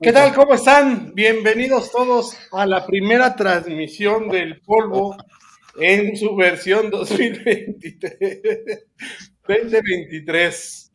¿Qué 0.00 0.12
tal? 0.12 0.34
¿Cómo 0.34 0.54
están? 0.54 1.14
Bienvenidos 1.14 1.92
todos 1.92 2.36
a 2.50 2.66
la 2.66 2.84
primera 2.84 3.36
transmisión 3.36 4.28
del 4.28 4.60
polvo 4.62 5.16
en 5.76 6.16
su 6.16 6.34
versión 6.34 6.90
2023. 6.90 8.86
2023. 9.46 10.92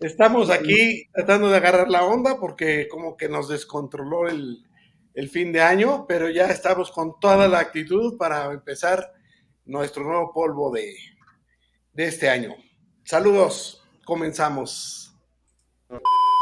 Estamos 0.00 0.48
aquí 0.48 1.06
tratando 1.12 1.50
de 1.50 1.58
agarrar 1.58 1.90
la 1.90 2.06
onda 2.06 2.40
porque 2.40 2.88
como 2.88 3.18
que 3.18 3.28
nos 3.28 3.50
descontroló 3.50 4.26
el, 4.26 4.64
el 5.12 5.28
fin 5.28 5.52
de 5.52 5.60
año, 5.60 6.06
pero 6.08 6.30
ya 6.30 6.46
estamos 6.46 6.90
con 6.92 7.20
toda 7.20 7.46
la 7.46 7.58
actitud 7.58 8.16
para 8.16 8.50
empezar 8.52 9.12
nuestro 9.66 10.02
nuevo 10.02 10.32
polvo 10.32 10.70
de, 10.70 10.94
de 11.92 12.06
este 12.06 12.30
año. 12.30 12.56
Saludos, 13.04 13.84
comenzamos. 14.06 15.06
Oh. 15.88 16.35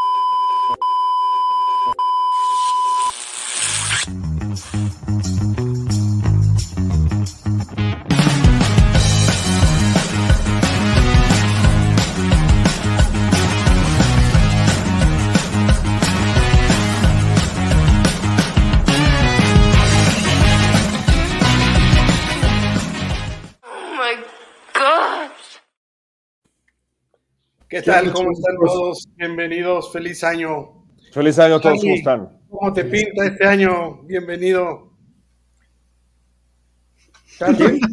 ¿Qué 27.75 27.83
tal? 27.83 28.13
¿Cómo 28.13 28.31
están 28.31 28.55
todos? 28.65 29.09
Bienvenidos, 29.17 29.93
feliz 29.93 30.23
año. 30.23 30.87
Feliz 31.11 31.37
año 31.41 31.57
a 31.57 31.61
todos, 31.61 31.81
¿cómo 31.81 31.95
están? 31.97 32.39
¿Cómo 32.49 32.73
te 32.73 32.85
pinta 32.85 33.27
este 33.27 33.45
año? 33.45 34.01
Bienvenido. 34.05 34.93
¿Charlie? 37.37 37.81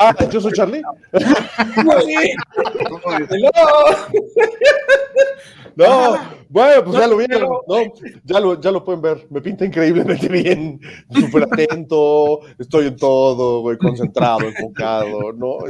Ah, 0.00 0.12
yo 0.32 0.40
soy 0.40 0.52
Charlie. 0.52 0.82
No, 5.76 6.18
bueno, 6.48 6.84
pues 6.84 6.98
ya 6.98 7.06
lo 7.06 7.16
vieron, 7.16 7.48
¿no? 7.66 7.76
Ya 8.24 8.40
lo, 8.40 8.60
ya 8.60 8.70
lo 8.70 8.84
pueden 8.84 9.00
ver. 9.00 9.26
Me 9.30 9.40
pinta 9.40 9.64
increíblemente 9.64 10.28
bien, 10.32 10.80
súper 11.10 11.44
atento, 11.44 12.40
estoy 12.58 12.88
en 12.88 12.96
todo, 12.96 13.60
güey, 13.60 13.78
concentrado, 13.78 14.40
enfocado, 14.42 15.32
¿no? 15.32 15.58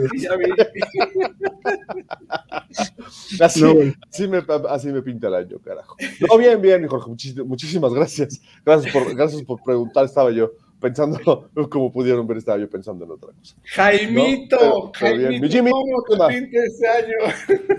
Así, 3.40 3.62
así, 4.08 4.28
me, 4.28 4.42
así 4.68 4.88
me 4.88 5.02
pinta 5.02 5.28
el 5.28 5.34
año, 5.34 5.58
carajo. 5.58 5.96
No, 6.28 6.38
bien, 6.38 6.60
bien, 6.60 6.86
Jorge, 6.86 7.10
muchísimas 7.44 7.92
gracias. 7.92 8.40
Gracias 8.64 8.92
por, 8.92 9.14
gracias 9.14 9.42
por 9.42 9.62
preguntar, 9.62 10.04
estaba 10.04 10.30
yo 10.30 10.52
pensando, 10.80 11.50
como 11.70 11.92
pudieron 11.92 12.26
ver, 12.26 12.38
estaba 12.38 12.58
yo 12.58 12.68
pensando 12.68 13.04
en 13.04 13.12
otra 13.12 13.32
cosa. 13.32 13.54
Jaimito, 13.64 14.90
Jaimito 14.94 15.58
¿cómo 15.70 16.28
te 16.28 16.34
pinta 16.34 16.64
este 16.64 16.88
año? 16.88 17.16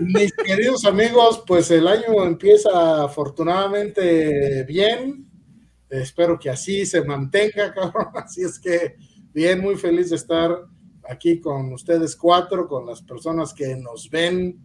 Mis 0.00 0.32
queridos 0.32 0.84
amigos, 0.84 1.42
pues 1.46 1.70
el 1.70 1.86
año 1.88 2.24
empieza 2.24 3.04
afortunadamente 3.04 4.64
bien. 4.64 5.26
Espero 5.90 6.38
que 6.38 6.48
así 6.48 6.86
se 6.86 7.04
mantenga, 7.04 7.72
cabrón. 7.74 8.08
Así 8.14 8.42
es 8.42 8.58
que 8.58 8.94
bien, 9.34 9.60
muy 9.60 9.76
feliz 9.76 10.10
de 10.10 10.16
estar 10.16 10.56
aquí 11.08 11.40
con 11.40 11.72
ustedes 11.72 12.16
cuatro, 12.16 12.68
con 12.68 12.86
las 12.86 13.02
personas 13.02 13.52
que 13.52 13.76
nos 13.76 14.08
ven 14.08 14.58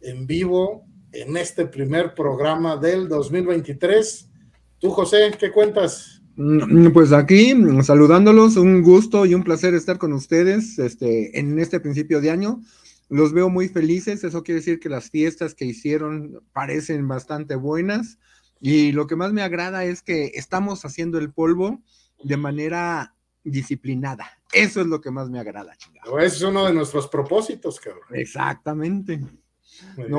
en 0.00 0.26
vivo 0.26 0.84
en 1.12 1.36
este 1.36 1.66
primer 1.66 2.14
programa 2.14 2.76
del 2.76 3.08
2023. 3.08 4.30
Tú, 4.78 4.90
José, 4.90 5.32
¿qué 5.38 5.50
cuentas? 5.50 6.15
Mm, 6.36 6.92
pues 6.92 7.12
aquí 7.12 7.54
saludándolos, 7.82 8.56
un 8.56 8.82
gusto 8.82 9.24
y 9.24 9.34
un 9.34 9.42
placer 9.42 9.74
estar 9.74 9.98
con 9.98 10.12
ustedes 10.12 10.78
este, 10.78 11.38
en 11.38 11.58
este 11.58 11.80
principio 11.80 12.20
de 12.20 12.30
año. 12.30 12.60
Los 13.08 13.32
veo 13.32 13.48
muy 13.48 13.68
felices, 13.68 14.24
eso 14.24 14.42
quiere 14.42 14.60
decir 14.60 14.80
que 14.80 14.88
las 14.88 15.10
fiestas 15.10 15.54
que 15.54 15.64
hicieron 15.64 16.42
parecen 16.52 17.06
bastante 17.06 17.54
buenas 17.54 18.18
y 18.60 18.92
lo 18.92 19.06
que 19.06 19.16
más 19.16 19.32
me 19.32 19.42
agrada 19.42 19.84
es 19.84 20.02
que 20.02 20.32
estamos 20.34 20.84
haciendo 20.84 21.18
el 21.18 21.32
polvo 21.32 21.80
de 22.22 22.36
manera 22.36 23.14
disciplinada. 23.44 24.26
Eso 24.52 24.80
es 24.80 24.86
lo 24.86 25.00
que 25.00 25.10
más 25.10 25.30
me 25.30 25.38
agrada, 25.38 25.76
chingado. 25.76 26.18
Es 26.18 26.42
uno 26.42 26.66
de 26.66 26.72
nuestros 26.72 27.08
propósitos, 27.08 27.78
cabrón. 27.78 28.04
Exactamente. 28.12 29.20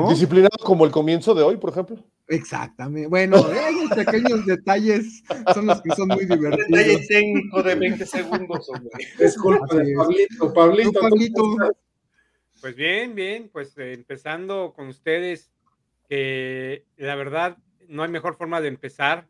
Disciplinado 0.09 0.57
como 0.63 0.85
el 0.85 0.91
comienzo 0.91 1.33
de 1.33 1.43
hoy, 1.43 1.57
por 1.57 1.71
ejemplo. 1.71 1.97
Exactamente. 2.27 3.07
Bueno, 3.07 3.37
esos 3.37 4.05
pequeños 4.05 4.45
detalles 4.45 5.23
son 5.53 5.67
los 5.67 5.81
que 5.81 5.95
son 5.95 6.09
muy 6.09 6.25
divertidos. 6.25 6.67
Detalle 6.67 7.07
técnico 7.07 7.63
de 7.63 7.75
20 7.75 8.05
segundos, 8.05 8.69
hombre. 8.69 8.91
Es 9.19 9.37
culpa 9.37 9.75
de 9.75 9.93
Pablito. 9.95 10.53
Pablito, 10.53 10.99
Pablito. 10.99 11.43
Pues 12.59 12.75
bien, 12.75 13.15
bien, 13.15 13.49
pues 13.51 13.77
eh, 13.77 13.93
empezando 13.93 14.73
con 14.75 14.87
ustedes, 14.87 15.51
que 16.09 16.85
la 16.97 17.15
verdad 17.15 17.57
no 17.87 18.03
hay 18.03 18.09
mejor 18.09 18.35
forma 18.35 18.61
de 18.61 18.67
empezar, 18.67 19.27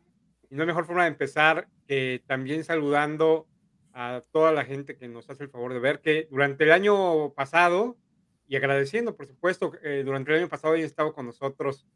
y 0.50 0.54
no 0.54 0.62
hay 0.62 0.66
mejor 0.66 0.86
forma 0.86 1.02
de 1.02 1.08
empezar 1.08 1.68
que 1.86 2.22
también 2.26 2.64
saludando 2.64 3.46
a 3.92 4.22
toda 4.32 4.52
la 4.52 4.64
gente 4.64 4.96
que 4.96 5.08
nos 5.08 5.28
hace 5.28 5.44
el 5.44 5.50
favor 5.50 5.72
de 5.72 5.80
ver 5.80 6.00
que 6.00 6.28
durante 6.30 6.64
el 6.64 6.72
año 6.72 7.32
pasado, 7.34 7.96
y 8.48 8.56
agradeciendo, 8.56 9.14
por 9.14 9.26
supuesto, 9.26 9.72
eh, 9.82 10.02
durante 10.04 10.32
el 10.32 10.38
año 10.38 10.48
pasado 10.48 10.74
han 10.74 10.80
estado 10.80 11.12
con 11.12 11.26
nosotros 11.26 11.86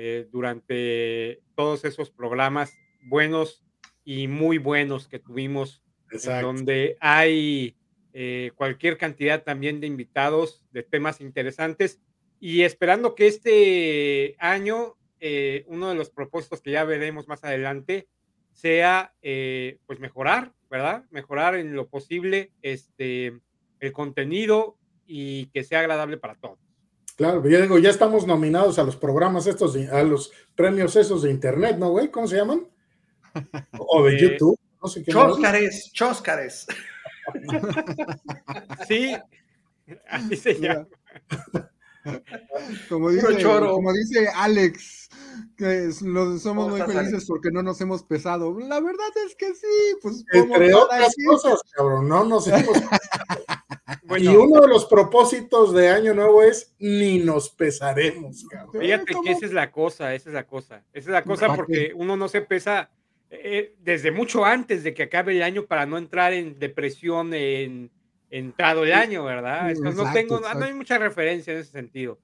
eh, 0.00 0.28
durante 0.30 1.42
todos 1.56 1.84
esos 1.84 2.10
programas 2.10 2.72
buenos 3.02 3.64
y 4.04 4.28
muy 4.28 4.58
buenos 4.58 5.08
que 5.08 5.18
tuvimos, 5.18 5.82
donde 6.40 6.96
hay 7.00 7.76
eh, 8.12 8.52
cualquier 8.54 8.96
cantidad 8.96 9.42
también 9.42 9.80
de 9.80 9.88
invitados, 9.88 10.64
de 10.70 10.84
temas 10.84 11.20
interesantes, 11.20 12.00
y 12.38 12.62
esperando 12.62 13.14
que 13.14 13.26
este 13.26 14.36
año, 14.38 14.94
eh, 15.18 15.64
uno 15.66 15.88
de 15.88 15.96
los 15.96 16.10
propósitos 16.10 16.62
que 16.62 16.70
ya 16.70 16.84
veremos 16.84 17.26
más 17.26 17.42
adelante, 17.42 18.08
sea 18.52 19.14
pues 19.86 19.98
mejorar, 19.98 20.52
¿verdad? 20.70 21.06
Mejorar 21.10 21.56
en 21.56 21.74
lo 21.74 21.88
posible 21.88 22.52
este, 22.62 23.40
el 23.80 23.92
contenido 23.92 24.78
y 25.08 25.46
que 25.46 25.64
sea 25.64 25.80
agradable 25.80 26.18
para 26.18 26.36
todos. 26.36 26.58
Claro, 27.16 27.44
yo 27.48 27.60
digo, 27.60 27.78
ya 27.78 27.90
estamos 27.90 28.28
nominados 28.28 28.78
a 28.78 28.84
los 28.84 28.94
programas 28.94 29.48
estos, 29.48 29.76
a 29.76 30.02
los 30.04 30.30
premios 30.54 30.94
esos 30.94 31.22
de 31.22 31.32
internet, 31.32 31.76
¿no, 31.76 31.90
güey? 31.90 32.12
¿Cómo 32.12 32.28
se 32.28 32.36
llaman? 32.36 32.68
O 33.76 34.04
de 34.04 34.20
YouTube, 34.20 34.58
no 34.80 34.88
sé 34.88 35.02
qué. 35.02 35.10
Choscares, 35.10 35.90
choscares. 35.92 36.66
Sí, 38.88 39.14
así 40.08 40.36
se 40.36 40.54
llama. 40.58 40.86
Como 42.88 43.10
dice, 43.10 43.42
como 43.42 43.92
dice 43.92 44.28
Alex, 44.34 45.10
que 45.56 45.92
somos 45.92 46.70
muy 46.70 46.80
felices 46.80 47.26
porque 47.26 47.50
no 47.50 47.62
nos 47.62 47.80
hemos 47.80 48.02
pesado. 48.02 48.58
La 48.60 48.80
verdad 48.80 49.08
es 49.26 49.34
que 49.34 49.54
sí, 49.54 49.96
pues. 50.00 50.24
Entre 50.32 50.72
otras 50.72 51.14
cosas, 51.26 51.60
cabrón, 51.72 52.08
no 52.08 52.24
nos 52.24 52.46
hemos 52.46 52.76
y 54.18 54.28
uno 54.28 54.60
de 54.60 54.68
los 54.68 54.86
propósitos 54.86 55.72
de 55.74 55.88
Año 55.88 56.14
Nuevo 56.14 56.42
es 56.42 56.74
ni 56.78 57.18
nos 57.18 57.50
pesaremos, 57.50 58.44
cabrón. 58.48 58.82
Fíjate 58.82 59.14
que 59.24 59.30
esa 59.30 59.46
es 59.46 59.52
la 59.52 59.70
cosa, 59.70 60.14
esa 60.14 60.30
es 60.30 60.34
la 60.34 60.46
cosa. 60.46 60.84
Esa 60.92 61.10
es 61.10 61.12
la 61.12 61.24
cosa 61.24 61.54
porque 61.54 61.92
uno 61.94 62.16
no 62.16 62.28
se 62.28 62.42
pesa 62.42 62.90
eh, 63.30 63.74
desde 63.80 64.10
mucho 64.10 64.44
antes 64.44 64.82
de 64.82 64.94
que 64.94 65.04
acabe 65.04 65.36
el 65.36 65.42
año 65.42 65.66
para 65.66 65.86
no 65.86 65.98
entrar 65.98 66.32
en 66.32 66.58
depresión 66.58 67.32
en 67.34 67.90
entrado 68.30 68.84
el 68.84 68.92
año, 68.92 69.24
¿verdad? 69.24 69.74
no 69.74 70.12
tengo, 70.12 70.40
no 70.40 70.64
hay 70.64 70.74
mucha 70.74 70.98
referencia 70.98 71.52
en 71.52 71.60
ese 71.60 71.70
sentido. 71.70 72.18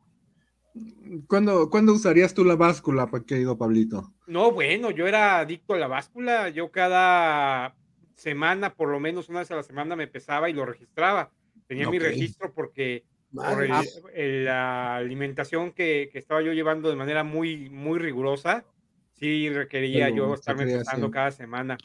¿Cuándo, 1.29 1.71
¿Cuándo, 1.71 1.93
usarías 1.93 2.35
tú 2.35 2.45
la 2.45 2.57
báscula, 2.57 3.09
querido 3.27 3.57
Pablito? 3.57 4.13
No, 4.27 4.51
bueno, 4.51 4.91
yo 4.91 5.07
era 5.07 5.39
adicto 5.39 5.75
a 5.75 5.79
la 5.79 5.87
báscula. 5.87 6.49
Yo 6.49 6.73
cada 6.73 7.77
semana, 8.17 8.75
por 8.75 8.89
lo 8.89 8.99
menos 8.99 9.29
una 9.29 9.41
vez 9.41 9.51
a 9.53 9.57
la 9.57 9.63
semana, 9.63 9.95
me 9.95 10.09
pesaba 10.09 10.51
y 10.51 10.53
lo 10.53 10.67
registraba. 10.67 11.31
Tenía 11.67 11.89
mi 11.89 11.99
registro 11.99 12.53
porque 12.53 13.05
por 13.33 13.67
la 13.67 14.97
alimentación 14.97 15.73
que, 15.73 16.09
que, 16.13 16.19
estaba 16.19 16.43
yo 16.43 16.53
llevando 16.53 16.89
de 16.89 16.97
manera 16.97 17.25
muy, 17.25 17.69
muy 17.69 17.99
rigurosa, 17.99 18.65
sí 19.13 19.49
requería 19.51 20.09
yo 20.11 20.35
estarme 20.35 20.67
pesando 20.67 21.11
cada 21.11 21.31
semana. 21.31 21.79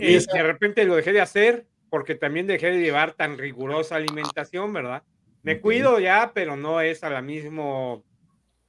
Y 0.00 0.14
de 0.14 0.42
repente 0.42 0.84
lo 0.84 0.96
dejé 0.96 1.12
de 1.12 1.20
hacer 1.20 1.66
porque 1.90 2.14
también 2.14 2.46
dejé 2.46 2.72
de 2.72 2.80
llevar 2.80 3.12
tan 3.12 3.38
rigurosa 3.38 3.96
alimentación, 3.96 4.72
¿verdad? 4.72 5.02
Me 5.42 5.60
cuido 5.60 6.00
ya, 6.00 6.32
pero 6.34 6.56
no 6.56 6.80
es 6.80 7.04
a 7.04 7.10
la 7.10 7.22
mismo, 7.22 8.02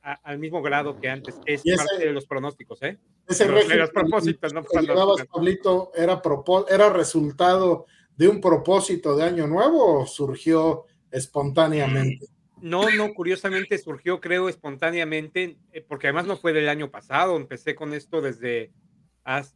al 0.01 0.37
mismo 0.37 0.61
grado 0.61 0.99
que 0.99 1.09
antes. 1.09 1.39
Es 1.45 1.63
parte 1.63 2.05
de 2.05 2.11
los 2.11 2.25
pronósticos, 2.27 2.81
¿eh? 2.83 2.99
Ese 3.27 3.47
régimen 3.47 3.79
los 3.79 3.89
propósitos, 3.89 4.53
no 4.53 4.63
que 4.63 4.81
llevabas, 4.81 5.25
Pablito, 5.25 5.91
era, 5.95 6.21
era 6.69 6.89
resultado 6.89 7.87
de 8.17 8.27
un 8.27 8.39
propósito 8.41 9.15
de 9.15 9.23
año 9.23 9.47
nuevo 9.47 10.01
o 10.01 10.05
surgió 10.05 10.85
espontáneamente? 11.11 12.27
no, 12.61 12.89
no, 12.89 13.13
curiosamente 13.13 13.77
surgió, 13.77 14.19
creo, 14.19 14.49
espontáneamente, 14.49 15.57
eh, 15.71 15.85
porque 15.87 16.07
además 16.07 16.25
no 16.25 16.37
fue 16.37 16.51
del 16.53 16.67
año 16.67 16.89
pasado, 16.89 17.37
empecé 17.37 17.75
con 17.75 17.93
esto 17.93 18.21
desde, 18.21 18.71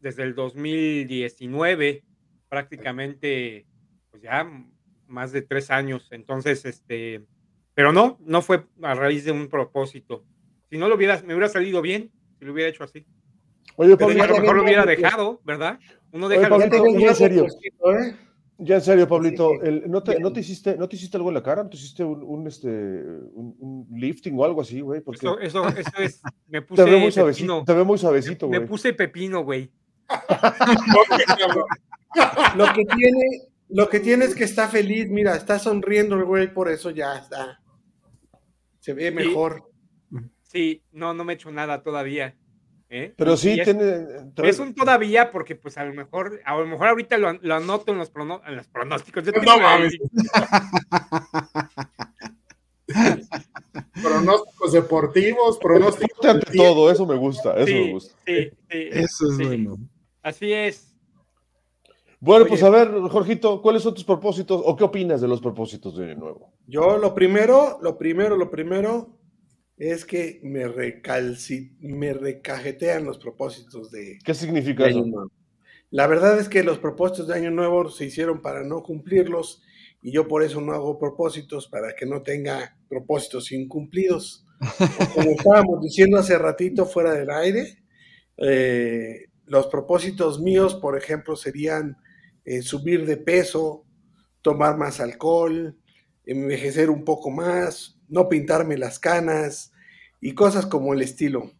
desde 0.01 0.23
el 0.23 0.35
2019, 0.35 2.03
prácticamente, 2.49 3.65
pues 4.11 4.21
ya 4.21 4.47
más 5.07 5.31
de 5.31 5.41
tres 5.41 5.71
años, 5.71 6.07
entonces, 6.11 6.65
este, 6.65 7.25
pero 7.73 7.91
no, 7.91 8.19
no 8.21 8.41
fue 8.41 8.65
a 8.83 8.93
raíz 8.93 9.25
de 9.25 9.31
un 9.31 9.47
propósito. 9.47 10.23
Si 10.69 10.77
no 10.77 10.87
lo 10.87 10.95
hubiera, 10.95 11.19
me 11.23 11.33
hubiera 11.33 11.49
salido 11.49 11.81
bien, 11.81 12.11
si 12.37 12.45
lo 12.45 12.53
hubiera 12.53 12.69
hecho 12.69 12.83
así. 12.83 13.05
Oye, 13.75 13.97
Pablo, 13.97 14.21
a 14.21 14.27
lo 14.27 14.39
mejor 14.39 14.55
lo 14.57 14.63
hubiera 14.63 14.85
dejado, 14.85 15.41
¿verdad? 15.43 15.79
Uno 16.11 16.27
deja 16.27 16.53
Oye, 16.53 17.15
serio. 17.15 17.45
¿eh? 17.45 18.15
Ya 18.61 18.75
en 18.75 18.81
serio, 18.81 19.07
Pablito, 19.07 19.53
¿no, 19.87 20.03
te, 20.03 20.19
¿no, 20.19 20.33
te, 20.33 20.41
hiciste, 20.41 20.75
¿no 20.75 20.89
te 20.89 20.97
hiciste 20.97 21.15
algo 21.15 21.29
en 21.29 21.35
la 21.35 21.43
cara? 21.43 21.63
¿No 21.63 21.69
te 21.69 21.77
hiciste 21.77 22.03
un, 22.03 22.21
un 22.21 22.45
este, 22.45 22.67
un, 22.67 23.87
lifting 23.89 24.37
o 24.37 24.43
algo 24.43 24.59
así, 24.59 24.81
güey? 24.81 24.99
Porque... 24.99 25.25
Eso, 25.25 25.39
eso, 25.39 25.65
eso, 25.77 25.97
es, 25.97 26.21
me 26.45 26.61
puse 26.61 26.83
te 26.83 26.89
veo 26.89 26.99
muy 26.99 27.11
suavecito, 27.11 27.63
te 27.65 27.73
veo 27.73 27.85
muy 27.85 27.97
suavecito, 27.97 28.47
güey. 28.47 28.59
Me 28.59 28.67
puse 28.67 28.91
pepino, 28.91 29.45
güey. 29.45 29.71
lo 32.57 32.65
que 32.73 32.83
tiene, 32.83 33.47
lo 33.69 33.87
que 33.87 34.01
tiene 34.01 34.25
es 34.25 34.35
que 34.35 34.43
está 34.43 34.67
feliz, 34.67 35.09
mira, 35.09 35.37
está 35.37 35.57
sonriendo 35.57 36.17
el 36.17 36.25
güey, 36.25 36.53
por 36.53 36.69
eso 36.69 36.89
ya 36.89 37.17
está. 37.17 37.61
Se 38.79 38.93
ve 38.93 39.09
mejor. 39.11 39.71
Sí, 40.43 40.83
no, 40.91 41.13
no 41.13 41.23
me 41.23 41.31
he 41.31 41.35
hecho 41.35 41.49
nada 41.49 41.81
todavía. 41.81 42.35
¿Eh? 42.89 43.13
Pero 43.15 43.37
sí 43.37 43.59
es, 43.59 43.63
tiene. 43.63 44.05
Es 44.43 44.59
un 44.59 44.73
todavía 44.73 45.31
porque, 45.31 45.55
pues, 45.55 45.77
a 45.77 45.85
lo 45.85 45.93
mejor, 45.93 46.41
a 46.45 46.57
lo 46.57 46.65
mejor 46.65 46.87
ahorita 46.87 47.17
lo, 47.17 47.33
lo 47.33 47.55
anoto 47.55 47.91
en 47.91 47.97
los, 47.97 48.09
prono, 48.09 48.41
en 48.45 48.55
los 48.55 48.67
pronósticos. 48.67 49.23
Yo 49.25 49.31
no 49.31 49.59
mames. 49.59 49.97
pronósticos 54.01 54.71
deportivos, 54.71 55.57
pronósticos. 55.59 56.25
Ante 56.25 56.57
todo, 56.57 56.91
eso 56.91 57.05
me 57.05 57.15
gusta, 57.15 57.55
eso 57.55 57.67
sí, 57.67 57.73
me 57.73 57.91
gusta. 57.93 58.15
Sí, 58.25 58.49
sí, 58.69 58.89
eso 58.91 59.31
es 59.31 59.37
bueno. 59.37 59.77
Así 60.21 60.51
es. 60.51 60.89
Bueno, 62.21 62.45
pues 62.47 62.61
a 62.63 62.69
ver, 62.69 62.89
Jorgito, 63.09 63.61
¿cuáles 63.61 63.81
son 63.81 63.93
tus 63.93 64.03
propósitos 64.03 64.61
o 64.65 64.75
qué 64.75 64.83
opinas 64.83 65.21
de 65.21 65.27
los 65.27 65.39
propósitos 65.39 65.95
de 65.95 66.05
Año 66.05 66.15
Nuevo? 66.15 66.51
Yo 66.67 66.97
lo 66.97 67.13
primero, 67.15 67.79
lo 67.81 67.97
primero, 67.97 68.35
lo 68.35 68.51
primero 68.51 69.18
es 69.79 70.05
que 70.05 70.39
me 70.43 70.67
recalci 70.67 71.71
me 71.79 72.13
recajetean 72.13 73.05
los 73.05 73.17
propósitos 73.17 73.89
de 73.89 74.19
¿Qué 74.23 74.33
significa 74.33 74.87
eso? 74.87 75.03
La 75.89 76.05
verdad 76.05 76.37
es 76.37 76.49
que 76.49 76.63
los 76.63 76.77
propósitos 76.77 77.27
de 77.27 77.35
Año 77.35 77.49
Nuevo 77.49 77.89
se 77.89 78.05
hicieron 78.05 78.41
para 78.41 78.63
no 78.63 78.83
cumplirlos 78.83 79.63
y 80.01 80.11
yo 80.11 80.27
por 80.27 80.43
eso 80.43 80.61
no 80.61 80.73
hago 80.73 80.99
propósitos 80.99 81.67
para 81.67 81.95
que 81.95 82.05
no 82.05 82.21
tenga 82.21 82.77
propósitos 82.87 83.51
incumplidos. 83.51 84.45
como 85.15 85.31
estábamos 85.31 85.81
diciendo 85.81 86.17
hace 86.17 86.37
ratito 86.37 86.85
fuera 86.85 87.13
del 87.13 87.29
aire, 87.29 87.79
eh, 88.37 89.25
los 89.45 89.67
propósitos 89.67 90.39
míos, 90.39 90.75
por 90.75 90.97
ejemplo, 90.97 91.35
serían 91.35 91.97
eh, 92.45 92.61
subir 92.61 93.05
de 93.05 93.17
peso, 93.17 93.85
tomar 94.41 94.77
más 94.77 94.99
alcohol, 94.99 95.77
envejecer 96.25 96.89
un 96.89 97.03
poco 97.03 97.31
más, 97.31 97.98
no 98.09 98.27
pintarme 98.29 98.77
las 98.77 98.99
canas 98.99 99.71
y 100.21 100.33
cosas 100.33 100.65
como 100.65 100.93
el 100.93 101.01
estilo. 101.01 101.51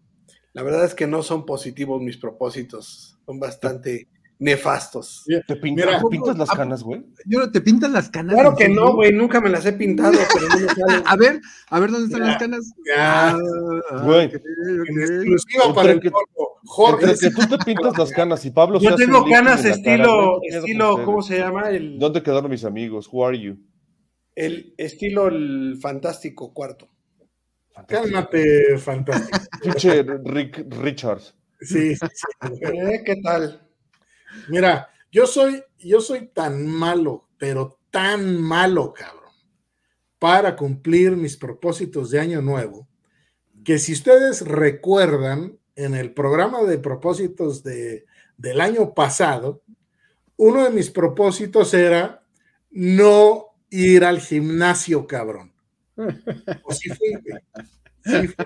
La 0.53 0.63
verdad 0.63 0.83
es 0.85 0.95
que 0.95 1.07
no 1.07 1.23
son 1.23 1.45
positivos 1.45 2.01
mis 2.01 2.17
propósitos, 2.17 3.17
son 3.25 3.39
bastante 3.39 4.09
nefastos. 4.39 5.25
¿Te, 5.47 5.55
pintas, 5.57 6.37
las 6.37 6.49
canas, 6.49 6.81
güey? 6.81 7.05
Yo 7.25 7.51
te 7.51 7.61
pintas 7.61 7.91
las 7.91 8.09
canas. 8.09 8.33
Claro 8.33 8.55
que 8.55 8.69
no, 8.69 8.95
güey, 8.95 9.11
nunca 9.11 9.41
me 9.41 9.49
las 9.49 9.65
he 9.65 9.73
pintado, 9.73 10.17
pero 10.33 10.47
no 10.47 10.87
me 10.87 11.03
A 11.05 11.15
ver, 11.17 11.41
a 11.69 11.79
ver 11.79 11.91
dónde 11.91 12.05
están 12.07 12.27
las 12.27 12.37
canas. 12.37 12.73
Ya, 12.87 13.31
ah, 13.31 14.03
güey. 14.03 14.25
Exclusiva 14.25 15.73
para 15.75 15.91
el 15.91 16.01
Jorge. 16.65 17.15
que 17.19 17.29
tú 17.31 17.57
te 17.57 17.65
pintas 17.65 17.97
las 17.97 18.11
canas 18.11 18.45
y 18.45 18.51
Pablo 18.51 18.79
Yo 18.79 18.95
tengo 18.95 19.25
canas 19.25 19.63
estilo, 19.65 20.39
estilo, 20.43 21.03
¿cómo 21.03 21.21
se 21.21 21.37
llama? 21.37 21.69
El, 21.69 21.99
¿Dónde 21.99 22.23
quedaron 22.23 22.49
mis 22.49 22.63
amigos? 22.63 23.09
Who 23.11 23.25
are 23.25 23.39
you? 23.39 23.57
El 24.39 24.73
estilo 24.77 25.27
el 25.27 25.77
fantástico 25.81 26.53
cuarto. 26.53 26.87
Cálmate, 27.85 28.77
fantástico. 28.77 29.37
Rick 30.23 30.65
Richards. 30.81 31.35
Sí, 31.59 31.93
sí, 31.93 32.01
¿Eh? 32.61 33.03
¿Qué 33.05 33.17
tal? 33.21 33.67
Mira, 34.47 34.87
yo 35.11 35.27
soy, 35.27 35.61
yo 35.79 35.99
soy 35.99 36.27
tan 36.27 36.65
malo, 36.65 37.27
pero 37.37 37.79
tan 37.91 38.41
malo, 38.41 38.93
cabrón, 38.93 39.33
para 40.19 40.55
cumplir 40.55 41.17
mis 41.17 41.35
propósitos 41.35 42.09
de 42.09 42.21
año 42.21 42.41
nuevo, 42.41 42.87
que 43.65 43.77
si 43.77 43.91
ustedes 43.91 44.47
recuerdan, 44.47 45.59
en 45.75 45.95
el 45.95 46.13
programa 46.13 46.63
de 46.63 46.77
propósitos 46.77 47.61
de, 47.61 48.05
del 48.37 48.61
año 48.61 48.93
pasado, 48.93 49.63
uno 50.37 50.63
de 50.63 50.69
mis 50.69 50.89
propósitos 50.89 51.73
era 51.73 52.23
no 52.71 53.48
ir 53.69 54.03
al 54.03 54.19
gimnasio, 54.19 55.07
cabrón. 55.07 55.53
O 56.63 56.73
sí 56.73 56.89
fui, 56.89 57.13
Sí 58.03 58.27
fui. 58.27 58.45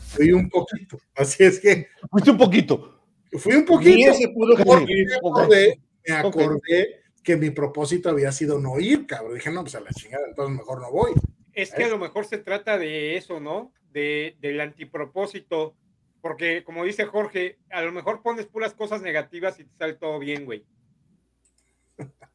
fui 0.00 0.32
un 0.32 0.48
poquito. 0.48 0.98
Así 1.16 1.44
es 1.44 1.58
que. 1.58 1.88
Fuiste 2.10 2.30
un 2.30 2.38
poquito. 2.38 3.00
Fui 3.38 3.54
un 3.54 3.64
poquito. 3.64 4.14
Se 4.14 4.28
pudo 4.28 4.56
me 4.56 5.14
acordé, 5.14 5.80
me 6.06 6.14
acordé 6.14 7.00
que 7.22 7.36
mi 7.36 7.50
propósito 7.50 8.08
había 8.08 8.32
sido 8.32 8.58
no 8.58 8.78
ir, 8.80 9.06
cabrón. 9.06 9.34
Dije, 9.34 9.50
no, 9.50 9.62
pues 9.62 9.74
a 9.74 9.80
la 9.80 9.90
chingada, 9.90 10.26
entonces 10.28 10.56
mejor 10.56 10.80
no 10.80 10.90
voy. 10.90 11.12
Es 11.52 11.72
que 11.72 11.84
a 11.84 11.88
lo 11.88 11.98
mejor 11.98 12.24
se 12.24 12.38
trata 12.38 12.78
de 12.78 13.16
eso, 13.16 13.40
¿no? 13.40 13.72
De, 13.92 14.36
del 14.40 14.60
antipropósito. 14.60 15.74
Porque, 16.20 16.64
como 16.64 16.84
dice 16.84 17.06
Jorge, 17.06 17.58
a 17.70 17.82
lo 17.82 17.92
mejor 17.92 18.22
pones 18.22 18.46
puras 18.46 18.74
cosas 18.74 19.02
negativas 19.02 19.58
y 19.58 19.64
te 19.64 19.76
sale 19.78 19.94
todo 19.94 20.18
bien, 20.18 20.44
güey. 20.44 20.64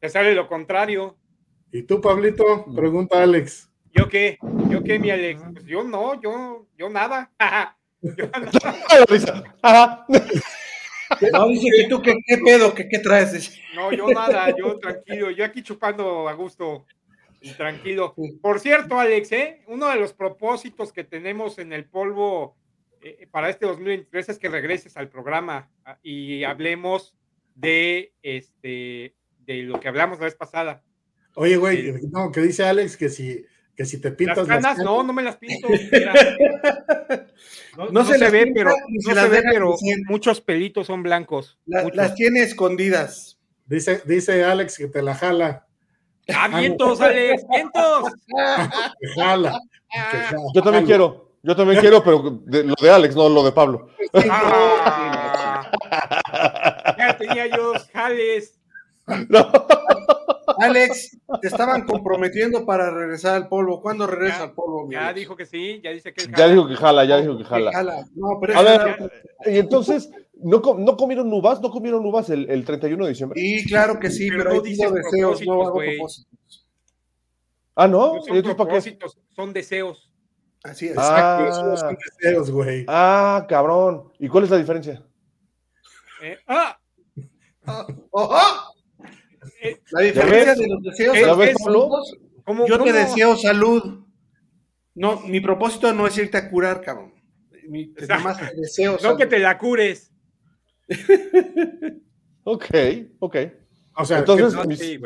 Te 0.00 0.08
sale 0.08 0.34
lo 0.34 0.48
contrario. 0.48 1.16
¿Y 1.76 1.82
tú, 1.82 2.00
Pablito? 2.00 2.64
Pregunta 2.74 3.22
Alex. 3.22 3.70
¿Yo 3.92 4.08
qué? 4.08 4.38
¿Yo 4.70 4.82
qué, 4.82 4.98
mi 4.98 5.10
Alex? 5.10 5.42
Pues 5.52 5.66
yo 5.66 5.84
no, 5.84 6.18
yo, 6.22 6.66
yo 6.78 6.88
nada. 6.88 7.30
yo 8.00 8.30
nada. 9.62 10.06
No, 11.32 11.48
dice 11.48 11.68
que 11.76 11.88
tú, 11.88 12.02
¿qué, 12.02 12.16
qué 12.26 12.38
pedo? 12.38 12.74
¿Qué, 12.74 12.88
¿Qué 12.88 12.98
traes? 12.98 13.60
No, 13.74 13.92
yo 13.92 14.08
nada, 14.08 14.52
yo 14.56 14.76
tranquilo, 14.78 15.30
yo 15.30 15.44
aquí 15.44 15.62
chupando 15.62 16.28
a 16.28 16.32
gusto 16.32 16.84
y 17.40 17.52
tranquilo. 17.52 18.14
Por 18.42 18.58
cierto, 18.58 18.98
Alex, 18.98 19.30
¿eh? 19.32 19.62
uno 19.68 19.88
de 19.88 19.96
los 19.96 20.12
propósitos 20.14 20.92
que 20.92 21.04
tenemos 21.04 21.58
en 21.58 21.72
el 21.72 21.84
polvo 21.84 22.56
eh, 23.02 23.28
para 23.30 23.50
este 23.50 23.66
2023 23.66 24.30
es 24.30 24.38
que 24.38 24.48
regreses 24.48 24.96
al 24.96 25.08
programa 25.08 25.70
ah, 25.84 25.96
y 26.02 26.42
hablemos 26.42 27.14
de 27.54 28.12
este 28.22 29.14
de 29.46 29.62
lo 29.62 29.78
que 29.78 29.88
hablamos 29.88 30.18
la 30.18 30.24
vez 30.24 30.34
pasada. 30.34 30.82
Oye, 31.38 31.56
güey, 31.56 31.92
no, 32.10 32.32
que 32.32 32.40
dice 32.40 32.64
Alex 32.64 32.96
que 32.96 33.10
si 33.10 33.44
que 33.76 33.84
si 33.84 34.00
te 34.00 34.10
pintas 34.10 34.48
las 34.48 34.62
canas, 34.62 34.78
no, 34.78 35.02
no 35.02 35.12
me 35.12 35.22
las 35.22 35.36
pinto. 35.36 35.68
No, 37.90 38.06
se, 38.06 38.16
ve, 38.30 38.50
pero 38.54 38.70
no 38.88 39.14
se, 39.14 39.28
ve, 39.28 39.42
pero 39.52 39.74
muchos 40.08 40.40
pelitos 40.40 40.86
son 40.86 41.02
blancos. 41.02 41.58
las 41.66 42.14
tiene 42.14 42.40
escondidas. 42.40 43.38
Dice, 43.66 44.00
dice 44.06 44.44
Alex 44.44 44.78
que 44.78 44.86
te 44.86 45.02
la 45.02 45.14
jala. 45.14 45.66
¡Ah, 46.34 46.48
vientos, 46.48 47.02
Alex! 47.02 47.44
¡Vientos! 47.50 48.12
Te 48.98 49.08
jala, 49.20 49.60
Yo 50.54 50.62
también 50.62 50.86
quiero. 50.86 51.32
Yo 51.42 51.54
también 51.54 51.78
quiero, 51.80 52.02
pero 52.02 52.40
lo 52.46 52.74
de 52.80 52.90
Alex, 52.90 53.14
no 53.14 53.28
lo 53.28 53.44
de 53.44 53.52
Pablo. 53.52 53.90
Ah, 54.30 55.70
ya 56.96 57.18
tenía 57.18 57.46
yo 57.54 57.74
jales. 57.92 58.58
No. 59.28 59.50
Alex, 60.58 61.18
te 61.42 61.48
estaban 61.48 61.84
comprometiendo 61.84 62.64
para 62.64 62.90
regresar 62.90 63.34
al 63.34 63.48
polvo. 63.48 63.82
¿Cuándo 63.82 64.06
regresa 64.06 64.44
al 64.44 64.52
polvo? 64.52 64.88
Ya 64.90 65.12
dijo 65.12 65.36
que 65.36 65.44
sí, 65.44 65.80
ya 65.82 65.90
dice 65.90 66.14
que 66.14 66.24
jala. 66.24 66.38
Ya 66.38 66.48
dijo 66.48 66.68
que 66.68 66.76
jala, 66.76 67.04
ya 67.04 67.20
dijo 67.20 67.36
que 67.36 67.44
jala. 67.44 68.06
No, 68.14 68.38
pero 68.40 68.58
a 68.58 68.62
ver, 68.62 69.12
y 69.44 69.58
entonces, 69.58 70.10
¿no, 70.34 70.62
¿no 70.78 70.96
comieron 70.96 71.32
uvas? 71.32 71.60
¿No 71.60 71.70
comieron 71.70 72.06
uvas 72.06 72.30
el, 72.30 72.48
el 72.48 72.64
31 72.64 73.04
de 73.04 73.10
diciembre? 73.10 73.40
Sí, 73.40 73.64
claro 73.66 73.98
que 73.98 74.10
sí, 74.10 74.30
pero, 74.30 74.44
pero 74.44 74.54
no 74.56 74.62
dice 74.62 74.90
deseos, 74.90 75.42
no 75.44 75.52
hago 75.66 75.78
propósitos. 75.78 76.66
Ah, 77.74 77.88
¿no? 77.88 78.22
son 78.22 78.56
propósitos, 78.56 79.18
son 79.34 79.52
deseos. 79.52 80.10
Así 80.64 80.88
es. 80.88 80.94
Ah, 80.96 81.74
son 81.76 81.96
deseos, 81.96 82.50
güey. 82.50 82.84
Ah, 82.88 83.44
cabrón. 83.48 84.10
¿Y 84.18 84.28
cuál 84.28 84.44
es 84.44 84.50
la 84.50 84.56
diferencia? 84.56 85.02
Eh, 86.22 86.38
ah. 86.48 86.78
¡Oh! 88.10 88.75
La 89.90 90.00
diferencia 90.00 90.54
de 90.54 90.68
los 90.68 90.82
deseos 90.82 91.16
es, 91.16 91.26
yo 92.68 92.82
te 92.82 92.92
deseo 92.92 93.36
salud. 93.36 94.04
No, 94.94 95.20
mi 95.20 95.40
propósito 95.40 95.92
no 95.92 96.06
es 96.06 96.16
irte 96.16 96.38
a 96.38 96.48
curar, 96.50 96.80
cabrón. 96.80 97.12
Mi, 97.68 97.92
más 98.22 98.38
deseo 98.56 98.96
No 99.02 99.16
que 99.16 99.26
te 99.26 99.38
la 99.38 99.58
cures. 99.58 100.12
ok, 102.44 102.64
ok. 103.18 103.36
O 103.96 104.04
sea, 104.04 104.18
entonces, 104.18 104.54
no, 104.54 104.64
mis, 104.64 104.78
sí, 104.78 104.98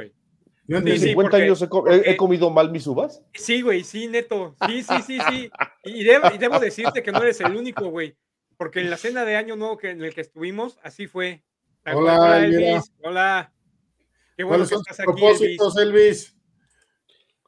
¿En 0.68 0.84
Sí, 0.84 0.98
sí, 0.98 1.08
50 1.08 1.30
porque- 1.30 1.44
años 1.44 1.62
he, 1.62 1.66
porque- 1.66 2.16
comido 2.16 2.50
mal 2.50 2.70
mis 2.70 2.86
uvas? 2.86 3.22
Sí, 3.34 3.62
güey, 3.62 3.82
sí, 3.82 4.06
neto. 4.06 4.54
Sí, 4.68 4.82
sí, 4.82 4.94
sí, 5.04 5.18
sí. 5.28 5.50
Y 5.84 6.04
debo, 6.04 6.28
y 6.32 6.38
debo 6.38 6.60
decirte 6.60 7.02
que 7.02 7.10
no 7.10 7.22
eres 7.22 7.40
el 7.40 7.56
único, 7.56 7.88
güey. 7.88 8.16
Porque 8.56 8.80
en 8.80 8.90
la 8.90 8.96
cena 8.96 9.24
de 9.24 9.36
Año 9.36 9.56
Nuevo 9.56 9.78
que, 9.78 9.90
en 9.90 10.04
el 10.04 10.14
que 10.14 10.20
estuvimos, 10.20 10.78
así 10.82 11.06
fue. 11.06 11.42
Hola. 11.92 12.44
Elvis. 12.44 12.92
Hola. 13.02 13.52
Qué 14.40 14.44
bueno 14.44 14.64
¿Cuáles 14.64 14.68
que 14.70 14.74
son 14.76 14.84
tus 14.84 15.00
aquí, 15.00 15.06
propósitos, 15.06 15.76
Elvis? 15.76 16.36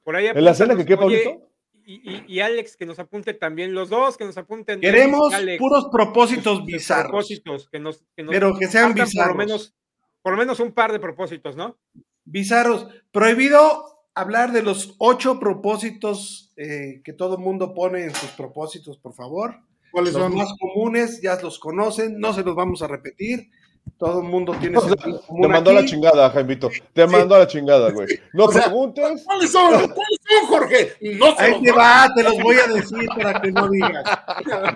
Por 0.05 0.17
ahí 0.17 0.27
¿En 0.27 0.45
la 0.45 0.53
cena 0.55 0.77
que 0.77 0.85
qué, 0.85 0.95
Oye, 0.95 1.25
Pablito? 1.25 1.49
Y, 1.85 1.95
y- 2.13 2.25
y 2.29 2.41
Alex, 2.41 2.77
que 2.77 2.85
nos 2.85 2.99
apunte 2.99 3.33
también. 3.35 3.73
Los 3.75 3.89
dos, 3.89 4.19
que 4.19 4.25
nos 4.27 4.37
apunten. 4.37 4.81
Queremos 4.81 5.33
Alex, 5.33 5.59
puros 5.59 5.87
propósitos 5.91 6.65
bizarros. 6.67 7.11
propósitos, 7.11 7.69
que 7.71 7.79
nos, 7.81 8.05
que 8.15 8.23
nos 8.23 8.33
Pero 8.33 8.59
que 8.59 8.67
sean 8.67 8.93
bizarros. 8.93 9.15
Por 9.15 9.29
lo, 9.29 9.35
menos, 9.35 9.75
por 10.21 10.33
lo 10.33 10.39
menos 10.39 10.61
un 10.61 10.73
par 10.73 10.93
de 10.93 11.01
propósitos, 11.01 11.57
¿no? 11.57 11.79
Bizarros. 12.25 12.87
Prohibido 13.11 13.85
hablar 14.15 14.53
de 14.53 14.63
los 14.63 14.95
ocho 14.99 15.41
propósitos 15.41 16.53
eh, 16.57 17.01
que 17.05 17.15
todo 17.15 17.39
mundo 17.39 17.73
pone 17.73 18.05
en 18.05 18.15
sus 18.15 18.31
propósitos, 18.33 18.99
por 18.99 19.15
favor. 19.15 19.57
¿Cuáles 19.91 20.13
Los 20.13 20.23
son? 20.23 20.37
más 20.37 20.49
comunes 20.61 21.21
ya 21.23 21.41
los 21.41 21.59
conocen, 21.59 22.19
no 22.19 22.33
se 22.33 22.43
los 22.43 22.55
vamos 22.55 22.83
a 22.83 22.87
repetir. 22.87 23.51
Todo 23.99 24.21
el 24.21 24.27
mundo 24.29 24.55
tiene 24.59 24.79
O 24.79 24.81
sea, 24.81 24.97
Te 24.97 25.49
mandó 25.49 25.71
a 25.71 25.75
la 25.75 25.81
aquí. 25.81 25.91
chingada, 25.91 26.31
Jaimito. 26.31 26.71
Te 26.93 27.07
mandó 27.07 27.35
a 27.37 27.41
la 27.41 27.47
chingada, 27.47 27.91
güey. 27.93 28.09
No 28.33 28.45
O 28.47 28.53
sea, 28.53 28.63
preguntes. 28.65 29.23
¿Cuáles 29.25 29.53
son? 29.53 29.71
¿Cuáles 29.73 30.19
son, 30.29 30.47
Jorge? 30.49 30.93
No 31.19 31.37
se 31.37 31.43
Ahí 31.43 31.63
te 31.63 31.73
va- 31.73 32.07
va, 32.09 32.15
te 32.15 32.23
los 32.25 32.39
voy 32.43 32.57
a 32.57 32.67
decir 32.67 33.07
para 33.17 33.41
que 33.41 33.53
no 33.53 33.69
digas. 33.69 34.05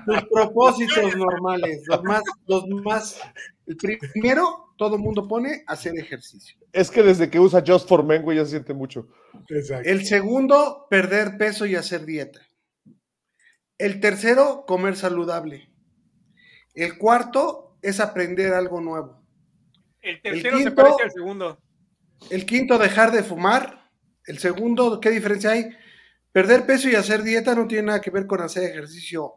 Tus 0.06 0.25
propósitos 0.32 1.16
normales, 1.16 1.82
los 1.86 2.02
más, 2.04 2.22
los 2.46 2.66
más. 2.68 3.20
El 3.66 3.76
primero, 4.12 4.72
todo 4.78 4.94
el 4.94 5.02
mundo 5.02 5.26
pone 5.26 5.64
hacer 5.66 5.98
ejercicio. 5.98 6.56
Es 6.72 6.90
que 6.90 7.02
desde 7.02 7.28
que 7.28 7.40
usa 7.40 7.64
Just 7.66 7.88
for 7.88 8.04
Men, 8.04 8.22
güey, 8.22 8.36
ya 8.38 8.44
se 8.44 8.52
siente 8.52 8.75
mucho. 8.75 9.08
Exacto. 9.48 9.88
El 9.88 10.04
segundo, 10.06 10.86
perder 10.88 11.36
peso 11.36 11.66
y 11.66 11.75
hacer 11.75 12.04
dieta. 12.04 12.40
El 13.78 13.98
tercero, 14.00 14.64
comer 14.66 14.94
saludable. 14.96 15.68
El 16.75 16.96
cuarto 16.96 17.65
es 17.88 18.00
aprender 18.00 18.52
algo 18.52 18.80
nuevo. 18.80 19.22
El 20.00 20.20
tercero 20.22 20.58
se 20.58 20.64
quinto- 20.64 20.74
parece 20.82 21.02
al 21.04 21.12
segundo. 21.12 21.58
El 22.30 22.46
quinto, 22.46 22.78
dejar 22.78 23.12
de 23.12 23.22
fumar. 23.22 23.90
El 24.24 24.38
segundo, 24.38 25.00
¿qué 25.00 25.10
diferencia 25.10 25.50
hay? 25.50 25.70
Perder 26.32 26.66
peso 26.66 26.88
y 26.88 26.94
hacer 26.94 27.22
dieta 27.22 27.54
no 27.54 27.66
tiene 27.66 27.84
nada 27.84 28.00
que 28.00 28.10
ver 28.10 28.26
con 28.26 28.40
hacer 28.40 28.64
ejercicio. 28.70 29.34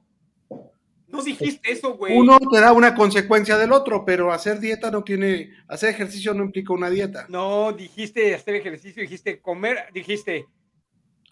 No 1.07 1.23
dijiste 1.23 1.71
eso, 1.71 1.95
güey. 1.97 2.15
Uno 2.17 2.37
te 2.51 2.59
da 2.59 2.71
una 2.71 2.93
consecuencia 2.93 3.57
del 3.57 3.71
otro, 3.71 4.05
pero 4.05 4.31
hacer 4.31 4.59
dieta 4.59 4.91
no 4.91 5.03
tiene, 5.03 5.49
hacer 5.67 5.89
ejercicio 5.89 6.33
no 6.35 6.43
implica 6.43 6.71
una 6.73 6.89
dieta. 6.89 7.25
No, 7.29 7.71
dijiste 7.73 8.35
hacer 8.35 8.55
ejercicio, 8.55 9.01
dijiste 9.01 9.41
comer, 9.41 9.85
dijiste 9.91 10.45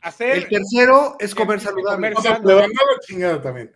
hacer. 0.01 0.37
El 0.37 0.47
tercero 0.47 1.15
es 1.19 1.35
comer 1.35 1.59
Dijiste 1.59 1.69
saludable. 1.75 2.13
comer 2.13 2.17
O 2.17 2.21
sea, 2.21 2.39
la 2.39 2.99
chingada 3.05 3.41
también. 3.41 3.71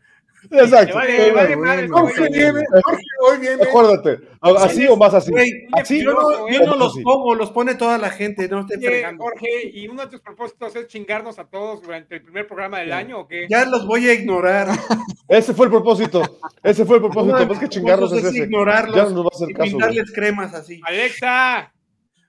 Exacto. 0.50 0.96
Vale, 0.96 1.32
vale. 1.32 1.88
Jorge 1.88 2.30
viene, 2.30 2.62
Jorge 2.84 3.04
hoy 3.20 3.38
viene. 3.38 3.64
Acuérdate. 3.64 4.20
¿Así 4.42 4.88
o 4.88 4.96
más 4.98 5.14
así? 5.14 5.32
Güey, 5.32 5.68
¿Así 5.74 6.04
yo 6.04 6.14
no, 6.14 6.50
yo 6.50 6.66
no 6.66 6.76
los 6.76 6.94
así? 6.94 7.04
pongo, 7.04 7.36
los 7.36 7.52
pone 7.52 7.76
toda 7.76 7.98
la 7.98 8.10
gente, 8.10 8.48
no 8.48 8.62
esté 8.62 8.80
fregando. 8.80 9.24
Jorge, 9.24 9.70
¿y 9.72 9.88
uno 9.88 10.04
de 10.04 10.10
tus 10.10 10.22
propósitos 10.22 10.76
es 10.76 10.88
chingarnos 10.88 11.38
a 11.38 11.46
todos 11.46 11.82
durante 11.82 12.16
el 12.16 12.24
primer 12.24 12.48
programa 12.48 12.80
del 12.80 12.92
año 12.94 13.20
o 13.20 13.28
qué? 13.28 13.46
Ya 13.50 13.66
los 13.66 13.86
voy 13.86 14.10
a 14.10 14.14
ignorar. 14.14 14.70
Ese 15.28 15.54
fue 15.54 15.68
el 15.68 15.72
propósito. 15.72 16.40
Ese 16.64 16.86
fue 16.86 16.96
el 16.98 17.02
propósito. 17.04 17.38
De 17.38 17.46
Más 17.46 17.60
que 17.60 17.70
chingarnos 17.70 18.12
es 18.14 18.24
ese. 18.24 18.38
ignorarlos 18.40 18.96
Ya 18.96 19.04
no 19.04 19.10
nos 19.12 19.26
va 19.26 19.30
a 19.32 19.36
hacer 19.36 19.50
y 19.52 19.54
caso, 19.54 19.72
pintarles 19.72 20.12
cremas 20.12 20.54
así. 20.54 20.82
Alexa, 20.84 21.74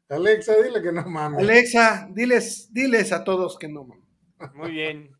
Alexa, 0.09 0.54
dile 0.62 0.83
que 0.83 0.92
no 0.92 1.02
mames. 1.07 1.40
Alexa, 1.40 2.09
diles, 2.11 2.69
diles 2.73 3.12
a 3.12 3.25
todos 3.25 3.59
que 3.59 3.69
no, 3.69 3.85
mamá. 3.85 4.52
muy 4.54 4.71
bien. 4.73 5.11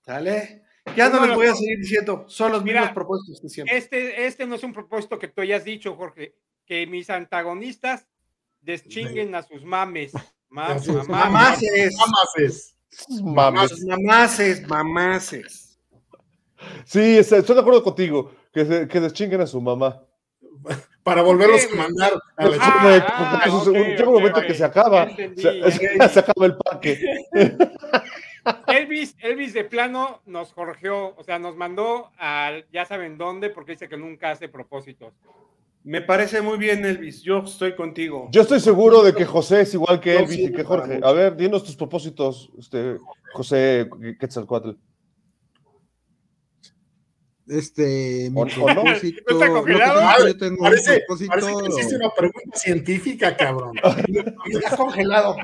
¿Sale? 0.00 0.62
Ya 0.96 1.08
no 1.08 1.20
de 1.20 1.28
les 1.28 1.36
voy 1.36 1.46
a 1.46 1.54
seguir 1.54 1.78
diciendo, 1.78 2.24
son 2.28 2.52
los 2.52 2.62
Mira, 2.64 2.80
mismos 2.80 2.94
propósitos 2.94 3.40
que 3.40 3.48
siempre. 3.48 3.76
Este, 3.76 4.26
este 4.26 4.46
no 4.46 4.56
es 4.56 4.62
un 4.64 4.72
propósito 4.72 5.18
que 5.18 5.28
tú 5.28 5.40
hayas 5.40 5.64
dicho, 5.64 5.94
Jorge, 5.94 6.34
que 6.66 6.86
mis 6.86 7.08
antagonistas 7.08 8.06
deschinguen 8.60 9.34
a 9.34 9.42
sus 9.42 9.64
mames. 9.64 10.12
Ma- 10.48 10.66
Así 10.74 10.90
es. 10.90 11.08
mamá- 11.08 11.30
Mamaces, 11.30 11.94
Mamaces. 11.96 12.76
Mames. 13.22 13.84
mamaces, 13.86 14.68
mamaces. 14.68 15.78
Sí, 16.84 17.18
es- 17.18 17.32
estoy 17.32 17.54
de 17.54 17.60
acuerdo 17.60 17.82
contigo. 17.82 18.32
Que, 18.52 18.66
se- 18.66 18.86
que 18.88 19.00
deschinguen 19.00 19.40
a 19.40 19.46
su 19.46 19.60
mamá. 19.62 20.02
Para 21.02 21.22
volverlos 21.22 21.66
a 21.72 21.76
mandar 21.76 22.12
a 22.36 22.44
la 22.46 22.56
Ah, 22.60 23.06
ah, 23.08 23.30
porque 23.32 23.48
eso 23.48 23.56
ok, 23.56 23.62
es 23.62 23.68
un- 23.68 23.88
llega 23.88 24.08
un 24.08 24.14
momento 24.14 24.40
que 24.42 24.54
se 24.54 24.62
acaba. 24.64 25.04
Entendí, 25.04 25.42
Se, 25.42 26.08
se 26.10 26.18
acaba 26.20 26.46
el 26.46 26.56
parque. 26.56 27.00
Elvis, 28.66 29.16
Elvis 29.20 29.54
de 29.54 29.64
plano 29.64 30.20
nos 30.26 30.52
jorgeó, 30.52 31.14
o 31.16 31.22
sea, 31.24 31.38
nos 31.38 31.56
mandó 31.56 32.10
al 32.18 32.66
ya 32.72 32.84
saben 32.84 33.18
dónde, 33.18 33.50
porque 33.50 33.72
dice 33.72 33.88
que 33.88 33.96
nunca 33.96 34.30
hace 34.30 34.48
propósitos. 34.48 35.12
Me 35.84 36.00
parece 36.00 36.40
muy 36.42 36.58
bien, 36.58 36.84
Elvis. 36.84 37.22
Yo 37.22 37.38
estoy 37.38 37.74
contigo. 37.74 38.28
Yo 38.30 38.42
estoy 38.42 38.60
seguro 38.60 39.02
de 39.02 39.14
que 39.14 39.24
José 39.24 39.62
es 39.62 39.74
igual 39.74 40.00
que 40.00 40.16
Elvis 40.16 40.38
y 40.38 40.52
que 40.52 40.62
Jorge. 40.62 41.00
A 41.02 41.12
ver, 41.12 41.36
dinos 41.36 41.64
tus 41.64 41.74
propósitos, 41.74 42.50
este, 42.56 42.98
José 43.32 43.88
Quetzalcoatl. 44.20 44.70
Este, 47.48 48.30
propósito. 48.32 48.66
¿No 48.84 48.92
está 49.34 49.46
lo 49.46 49.54
congelado? 49.54 50.26
yo 50.28 50.36
tengo 50.38 50.54
un 50.56 50.62
Parece, 50.62 51.00
propósito- 51.06 51.28
parece 51.30 51.52
que 51.60 51.68
hiciste 51.68 51.96
una 51.96 52.10
pregunta 52.14 52.56
científica, 52.58 53.36
cabrón. 53.36 53.72
Está 54.52 54.76
congelado. 54.76 55.36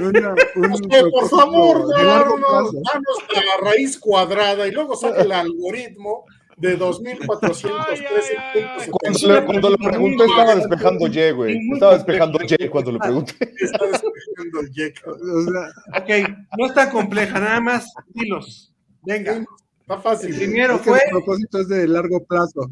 una- 0.00 0.34
un 0.56 0.88
por 1.12 1.28
favor, 1.28 1.88
danos, 1.94 2.40
danos 2.72 3.18
la 3.34 3.70
raíz 3.70 3.98
cuadrada 3.98 4.66
y 4.66 4.70
luego 4.70 4.96
saca 4.96 5.22
el 5.22 5.32
algoritmo 5.32 6.24
de 6.56 6.70
Ay, 6.70 6.76
2413 6.76 7.68
ay, 7.68 7.74
ay, 7.98 8.62
puntos. 8.62 8.82
ay. 8.82 8.90
Cuando 8.90 9.28
le, 9.34 9.44
cuando 9.44 9.70
le 9.70 9.76
pregunté, 9.76 10.24
estaba 10.24 10.54
despejando 10.54 11.06
Y, 11.08 11.30
güey. 11.32 11.58
Estaba 11.74 11.94
despejando 11.94 12.38
Y 12.58 12.68
cuando 12.68 12.92
le 12.92 12.98
pregunté. 13.00 13.32
Está 13.60 13.84
despejando 13.86 14.60
Y, 14.74 14.92
cabrón. 14.92 15.20
O 15.30 15.50
sea, 15.50 16.00
Ok, 16.00 16.36
no 16.58 16.66
está 16.66 16.90
compleja, 16.90 17.38
nada 17.40 17.60
más 17.60 17.92
dilos. 18.14 18.72
Venga. 19.02 19.44
Está 19.84 19.94
El 19.96 20.00
fácil. 20.02 20.34
primero 20.36 20.74
es 20.76 20.80
que 20.80 20.88
fue. 20.90 21.00
mi 21.04 21.10
propósito 21.10 21.60
es 21.60 21.68
de 21.68 21.86
largo 21.86 22.24
plazo. 22.24 22.70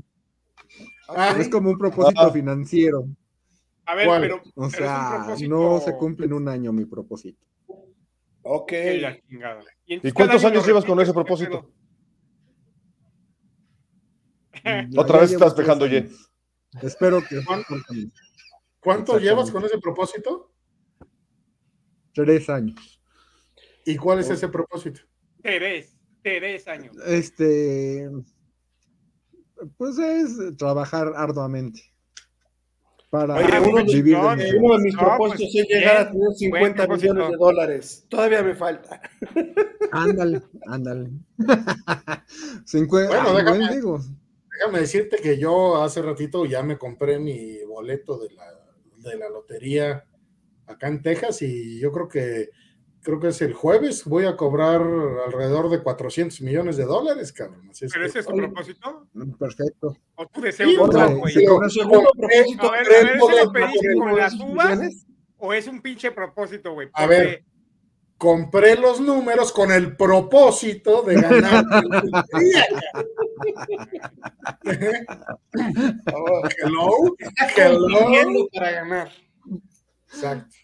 Ah, 1.09 1.37
Es 1.39 1.49
como 1.51 1.69
un 1.71 1.77
propósito 1.79 2.23
Ah. 2.23 2.31
financiero. 2.33 3.07
A 3.85 3.95
ver, 3.95 4.07
¿Cuál? 4.07 4.21
pero, 4.23 4.37
O 4.37 4.43
pero 4.55 4.71
sea, 4.71 5.19
propósito- 5.27 5.51
no 5.51 5.81
se 5.81 5.93
cumple 5.97 6.27
en 6.27 6.33
un 6.33 6.49
año 6.49 6.73
mi 6.73 6.87
propósito. 6.87 7.45
Ok. 8.43 8.73
¿Y 9.87 10.11
cuántos 10.13 10.43
años 10.45 10.67
llevas 10.67 10.85
con 10.87 10.99
ese 11.01 11.11
¿qué 11.11 11.15
propósito? 11.15 11.71
Otra 14.97 15.21
vez 15.21 15.33
estás 15.33 15.55
tres 15.55 15.67
despejando 15.67 15.87
Y. 15.87 15.97
años. 15.97 16.31
Espero 16.83 17.21
que 17.29 17.45
¿Cuánto? 17.45 17.67
faltan 17.75 18.13
¿Cuánto 18.81 19.17
Exactamente. 19.19 19.25
llevas 19.25 19.51
con 19.51 19.65
ese 19.65 19.79
propósito? 19.79 20.49
tres 22.15 22.49
años. 22.51 23.01
¿Y 23.85 23.97
cuál 23.97 24.21
es 24.21 24.31
ese 24.31 24.49
propósito? 24.49 25.01
Tres, 25.43 25.97
tres 26.23 26.69
años. 26.69 26.97
Este, 27.07 28.09
pues 29.77 29.99
es 29.99 30.57
trabajar 30.57 31.13
arduamente 31.17 31.81
para 33.11 33.35
Oye, 33.37 33.61
uno 33.69 33.85
de- 33.85 33.95
vivir 33.95 34.17
de 34.17 34.23
no, 34.23 34.65
Uno 34.67 34.79
de 34.79 34.85
mis 34.85 34.95
No, 34.95 35.01
propósitos 35.01 35.51
pues, 35.53 35.55
es 35.57 35.69
llegar 35.69 35.97
a 35.99 36.11
tener 36.11 36.33
50 36.35 36.87
propósito. 36.87 37.13
millones 37.15 37.31
de 37.33 37.37
dólares. 37.37 38.07
Todavía 38.09 38.43
me 38.43 38.55
falta. 38.55 39.03
Ándale, 39.91 40.43
ándale. 40.67 41.11
Bueno, 42.89 43.11
ah, 43.13 43.35
déjame- 43.43 43.59
buen 43.59 43.71
digo. 43.75 44.01
Déjame 44.59 44.81
decirte 44.81 45.17
que 45.19 45.39
yo 45.39 45.83
hace 45.83 46.01
ratito 46.03 46.47
ya 46.47 46.63
me 46.63 46.79
compré 46.79 47.19
mi 47.19 47.63
boleto 47.65 48.19
de 48.19 48.31
la, 48.35 48.45
de 49.11 49.17
la 49.19 49.29
lotería 49.29 50.05
acá 50.67 50.89
en 50.89 51.03
Texas 51.03 51.43
y 51.43 51.79
yo 51.81 51.91
creo 51.93 52.09
que 52.09 52.49
creo 53.03 53.19
que 53.21 53.29
es 53.29 53.43
el 53.43 53.53
jueves 53.53 54.05
voy 54.05 54.25
a 54.27 54.37
cobrar 54.37 54.81
alrededor 55.27 55.69
de 55.71 55.83
400 55.83 56.41
millones 56.43 56.77
de 56.77 56.85
dólares, 56.85 57.33
cabrón. 57.33 57.69
Así 57.71 57.85
es 57.87 57.93
¿Pero 57.93 58.05
que- 58.05 58.09
ese 58.11 58.19
es 58.21 58.27
tu 58.27 58.37
propósito? 58.37 59.07
Perfecto. 59.39 59.97
¿O 60.15 60.27
tu 60.29 60.41
deseo 60.41 60.69
Sí, 60.69 60.77
güey? 60.77 61.35
sí. 61.35 61.45
Con 61.45 61.71
Segundo 61.71 62.11
compré- 62.15 62.29
propósito. 62.29 62.69
A 62.69 62.71
ver, 62.73 62.81
a 62.81 62.99
el 62.99 63.07
ver, 63.07 63.17
¿ese 63.17 63.45
lo 63.45 63.53
pediste 63.53 63.95
con 63.99 64.17
las 64.17 64.35
uvas? 64.41 64.81
¿O 65.39 65.53
es 65.53 65.67
un 65.67 65.81
pinche 65.83 66.11
propósito, 66.13 66.73
güey? 66.75 66.89
A 66.95 67.07
ver. 67.07 67.45
compré 68.19 68.77
los 68.77 69.01
números 69.01 69.51
con 69.53 69.73
el 69.73 69.97
propósito 69.97 71.03
de 71.03 71.15
ganar. 71.21 71.65
cabrón. 71.69 72.11
Hello, 76.07 76.43
hello. 76.63 78.49
Para 78.53 78.71
ganar. 78.71 79.11
Exacto. 80.13 80.55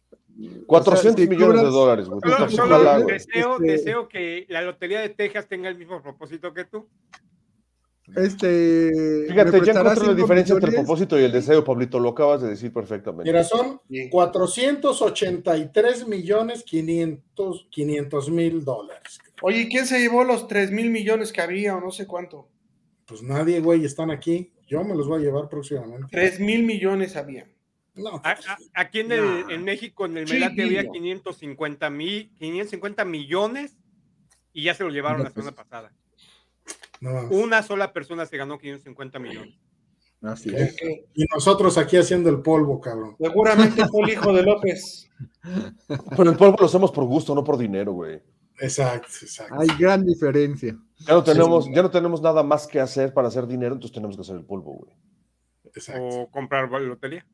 400 0.67 1.15
O 1.15 1.17
sea, 1.17 1.25
si 1.25 1.29
millones 1.31 1.63
de 1.63 1.69
dólares, 1.69 2.09
güey. 2.09 2.21
Solo, 2.23 2.37
Puta, 2.37 2.49
solo 2.51 2.75
ojalá, 2.77 2.99
güey. 3.01 3.15
deseo, 3.15 3.53
Este- 3.55 3.67
deseo 3.73 4.09
que 4.09 4.47
la 4.49 4.63
Lotería 4.63 5.01
de 5.01 5.09
Texas 5.09 5.49
tenga 5.49 5.69
el 5.69 5.77
mismo 5.77 6.01
propósito 6.03 6.55
que 6.55 6.65
tú. 6.65 6.87
Este. 8.17 9.27
Fíjate, 9.29 9.61
¿me 9.61 9.67
ya 9.67 9.73
encontré 9.73 10.07
la 10.07 10.15
diferencia 10.15 10.55
entre 10.55 10.71
el 10.71 10.77
propósito 10.77 11.21
y 11.21 11.25
el 11.25 11.33
deseo, 11.33 11.63
Pablito. 11.63 11.99
Lo 12.01 12.09
acabas 12.11 12.41
de 12.41 12.49
decir 12.49 12.73
perfectamente. 12.73 13.25
Mira, 13.31 13.45
son 13.45 13.81
Sí. 13.91 14.09
483 14.09 16.07
millones 16.09 16.65
500 16.65 17.67
500 17.71 18.31
mil 18.31 18.65
dólares. 18.65 19.19
Oye, 19.43 19.69
¿quién 19.69 19.87
se 19.87 20.01
llevó 20.01 20.25
los 20.25 20.49
3 20.49 20.71
mil 20.71 20.89
millones 20.91 21.33
que 21.33 21.43
había 21.43 21.77
o 21.77 21.81
no 21.81 21.91
sé 21.91 22.07
cuánto? 22.07 22.49
Pues 23.07 23.23
nadie, 23.23 23.61
güey, 23.61 23.85
están 23.85 24.11
aquí. 24.11 24.53
Yo 24.67 24.83
me 24.85 24.95
los 24.95 25.07
voy 25.07 25.21
a 25.21 25.25
llevar 25.25 25.49
próximamente. 25.49 26.07
3 26.11 26.41
mil 26.41 26.63
millones 26.65 27.15
había. 27.17 27.47
No, 27.99 28.21
A- 28.25 28.31
a- 28.31 28.59
Aquí 28.75 29.01
en, 29.01 29.13
el, 29.13 29.21
No. 29.25 29.51
en 29.51 29.65
México, 29.65 30.07
en 30.07 30.17
el 30.17 30.29
Melate, 30.29 30.63
había 30.63 30.83
niño. 30.83 30.93
550 30.93 31.91
mil, 31.91 32.31
550 32.39 33.05
millones 33.05 33.77
y 34.53 34.65
ya 34.65 34.75
se 34.75 34.85
lo 34.85 34.91
llevaron 34.91 35.23
la 35.25 35.31
pues. 35.31 35.45
semana 35.45 35.57
pasada. 35.57 35.93
no. 37.01 37.29
Una 37.31 37.63
sola 37.63 37.93
persona 37.93 38.27
se 38.27 38.37
ganó 38.37 38.59
550 38.59 39.19
millones. 39.19 39.55
Es. 40.21 40.75
Que 40.77 41.07
Y 41.15 41.25
nosotros 41.33 41.79
aquí 41.79 41.97
haciendo 41.97 42.29
el 42.29 42.43
polvo, 42.43 42.81
cabrón. 42.81 43.15
seguramente 43.21 43.87
fue 43.87 44.03
el 44.05 44.11
hijo 44.11 44.33
de 44.33 44.43
López. 44.43 45.09
Pero 46.17 46.31
el 46.31 46.37
polvo 46.37 46.57
lo 46.59 46.67
hacemos 46.67 46.91
por 46.91 47.05
gusto, 47.05 47.35
no 47.37 47.45
por 47.45 47.57
dinero, 47.57 47.93
güey. 47.93 48.21
Exacto, 48.61 49.07
exacto. 49.23 49.55
Hay 49.61 49.69
gran 49.79 50.05
diferencia. 50.05 50.77
Ya 51.07 51.15
no 51.15 51.23
tenemos, 51.23 51.69
ya 51.73 51.83
no 51.83 51.91
tenemos 51.93 52.21
nada 52.21 52.43
más 52.43 52.67
que 52.67 52.81
hacer 52.81 53.15
para 53.15 53.29
hacer 53.29 53.47
dinero, 53.47 53.75
entonces 53.75 53.95
tenemos 53.95 54.17
que 54.17 54.23
hacer 54.23 54.35
el 54.35 54.45
polvo, 54.45 54.73
güey. 54.73 54.93
exacto. 55.75 56.03
O 56.05 56.31
comprar 56.33 56.69
lotería. 56.69 57.25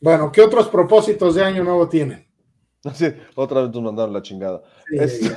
Bueno, 0.00 0.30
¿qué 0.32 0.42
otros 0.42 0.68
propósitos 0.68 1.34
de 1.34 1.44
año 1.44 1.64
nuevo 1.64 1.88
tienen? 1.88 2.26
Así, 2.84 3.06
otra 3.34 3.62
vez 3.62 3.70
nos 3.72 3.82
mandaron 3.82 4.12
la 4.12 4.22
chingada. 4.22 4.62
Sí, 4.88 4.96
Es- 4.98 5.36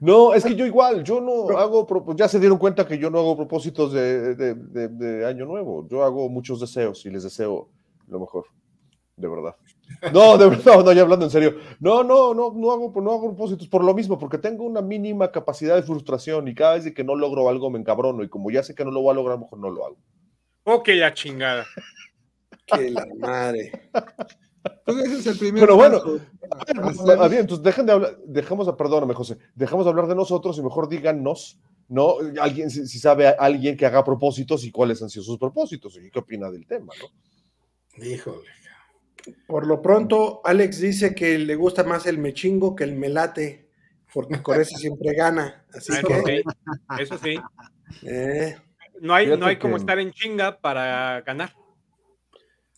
No, 0.00 0.34
es 0.34 0.44
que 0.44 0.54
yo 0.56 0.66
igual, 0.66 1.04
yo 1.04 1.20
no 1.20 1.56
hago, 1.58 1.86
ya 2.14 2.28
se 2.28 2.38
dieron 2.40 2.58
cuenta 2.58 2.86
que 2.86 2.98
yo 2.98 3.10
no 3.10 3.18
hago 3.18 3.36
propósitos 3.36 3.92
de, 3.92 4.34
de- 4.34 4.54
de- 4.54 4.88
de 4.88 5.26
año 5.26 5.44
nuevo, 5.46 5.86
yo 5.88 6.02
hago 6.04 6.28
muchos 6.28 6.60
deseos 6.60 7.04
y 7.06 7.10
les 7.10 7.22
deseo 7.22 7.68
lo 8.08 8.20
mejor, 8.20 8.44
de 9.16 9.28
verdad. 9.28 9.54
No, 10.12 10.38
de 10.38 10.48
verdad, 10.48 10.82
no, 10.84 10.92
ya 10.92 11.02
hablando 11.02 11.26
en 11.26 11.30
serio. 11.30 11.56
No, 11.78 12.02
no, 12.02 12.32
no, 12.32 12.52
no 12.54 12.72
hago, 12.72 12.92
no 13.00 13.10
hago 13.12 13.28
propósitos 13.34 13.68
por 13.68 13.84
lo 13.84 13.92
mismo, 13.94 14.18
porque 14.18 14.38
tengo 14.38 14.64
una 14.64 14.80
mínima 14.80 15.30
capacidad 15.30 15.76
de 15.76 15.82
frustración 15.82 16.48
y 16.48 16.54
cada 16.54 16.74
vez 16.74 16.92
que 16.94 17.04
no 17.04 17.14
logro 17.14 17.48
algo 17.48 17.70
me 17.70 17.78
encabrono 17.78 18.22
y 18.22 18.28
como 18.28 18.50
ya 18.50 18.62
sé 18.62 18.74
que 18.74 18.84
no 18.84 18.90
lo 18.90 19.02
voy 19.02 19.10
a 19.12 19.14
lograr, 19.14 19.38
mejor 19.38 19.58
no 19.58 19.70
lo 19.70 19.84
hago. 19.86 19.96
Ok, 20.64 20.88
la 20.94 21.12
chingada. 21.12 21.66
Que 22.66 22.90
la 22.90 23.06
madre. 23.18 23.72
Pues 24.84 24.96
ese 24.98 25.18
es 25.18 25.26
el 25.26 25.38
primer. 25.38 25.60
Pero 25.62 25.76
bueno, 25.76 25.98
paso. 25.98 27.12
Ah, 27.18 27.28
bien, 27.28 27.40
entonces 27.42 27.62
dejen 27.64 27.86
de 27.86 27.92
hablar, 27.92 28.16
dejemos, 28.26 28.66
de- 28.66 28.72
perdóname, 28.74 29.14
José, 29.14 29.38
dejemos 29.54 29.84
de 29.84 29.90
hablar 29.90 30.06
de 30.06 30.14
nosotros 30.14 30.56
y 30.58 30.62
mejor 30.62 30.88
díganos, 30.88 31.58
¿no? 31.88 32.14
Alguien, 32.40 32.70
si, 32.70 32.86
si 32.86 32.98
sabe 32.98 33.28
a 33.28 33.30
alguien 33.38 33.76
que 33.76 33.86
haga 33.86 34.04
propósitos 34.04 34.64
y 34.64 34.70
cuáles 34.70 35.02
han 35.02 35.10
sido 35.10 35.24
sus 35.24 35.38
propósitos 35.38 35.96
y 35.96 36.10
qué 36.10 36.18
opina 36.18 36.50
del 36.50 36.66
tema, 36.66 36.92
¿no? 37.00 38.04
Híjole. 38.04 38.48
Por 39.46 39.66
lo 39.66 39.82
pronto, 39.82 40.40
Alex 40.44 40.80
dice 40.80 41.14
que 41.14 41.38
le 41.38 41.54
gusta 41.56 41.84
más 41.84 42.06
el 42.06 42.18
mechingo 42.18 42.74
que 42.76 42.84
el 42.84 42.94
melate, 42.94 43.68
porque 44.12 44.42
con 44.42 44.60
ese 44.60 44.74
siempre 44.76 45.14
gana. 45.14 45.64
Así 45.72 45.92
Eso 45.92 46.06
que, 46.08 46.14
sí. 46.24 46.42
Eso 46.98 47.18
sí. 47.18 47.40
eh, 48.02 48.56
No 49.00 49.14
hay, 49.14 49.26
no 49.36 49.46
hay 49.46 49.56
como 49.56 49.76
que- 49.76 49.80
estar 49.80 49.98
en 49.98 50.12
chinga 50.12 50.58
para 50.60 51.20
ganar. 51.22 51.54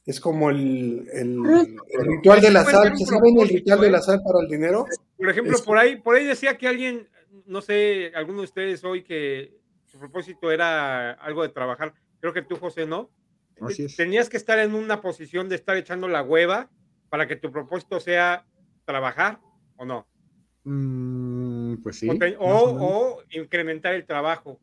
es 0.04 0.20
como 0.20 0.50
el, 0.50 1.08
el- 1.12 1.76
el 1.88 2.06
ritual 2.06 2.40
de 2.40 2.50
la 2.50 2.64
sal. 2.64 2.96
¿Se 2.96 3.06
saben 3.06 3.38
el 3.38 3.48
ritual 3.48 3.80
de 3.80 3.90
la 3.90 4.00
sal 4.02 4.20
para 4.24 4.40
el 4.44 4.48
dinero? 4.50 4.86
Por 5.16 5.30
ejemplo, 5.30 5.54
Es- 5.54 5.62
por 5.62 5.78
ahí, 5.78 5.96
por 5.96 6.16
ahí 6.16 6.24
decía 6.26 6.56
que 6.58 6.66
alguien, 6.66 7.08
no 7.46 7.60
sé, 7.62 8.10
alguno 8.14 8.38
de 8.38 8.44
ustedes 8.44 8.82
hoy 8.84 9.04
que 9.04 9.54
su 9.86 9.98
propósito 9.98 10.50
era 10.50 11.12
algo 11.12 11.42
de 11.42 11.50
trabajar. 11.50 11.94
Creo 12.20 12.32
que 12.32 12.42
tú, 12.42 12.56
José, 12.56 12.86
¿no? 12.86 13.10
Así 13.60 13.84
es. 13.84 13.96
Tenías 13.96 14.28
que 14.28 14.36
estar 14.36 14.58
en 14.58 14.74
una 14.74 15.00
posición 15.00 15.48
de 15.48 15.54
estar 15.56 15.76
echando 15.76 16.08
la 16.08 16.22
hueva 16.22 16.70
para 17.08 17.26
que 17.28 17.36
tu 17.36 17.52
propósito 17.52 18.00
sea 18.00 18.46
trabajar 18.84 19.40
o 19.76 19.84
no. 19.84 20.06
Mm, 20.64 21.76
pues 21.82 21.96
sí. 21.98 22.08
o, 22.38 23.18
te- 23.28 23.38
incrementar 23.38 23.94
el 23.94 24.06
trabajo. 24.06 24.58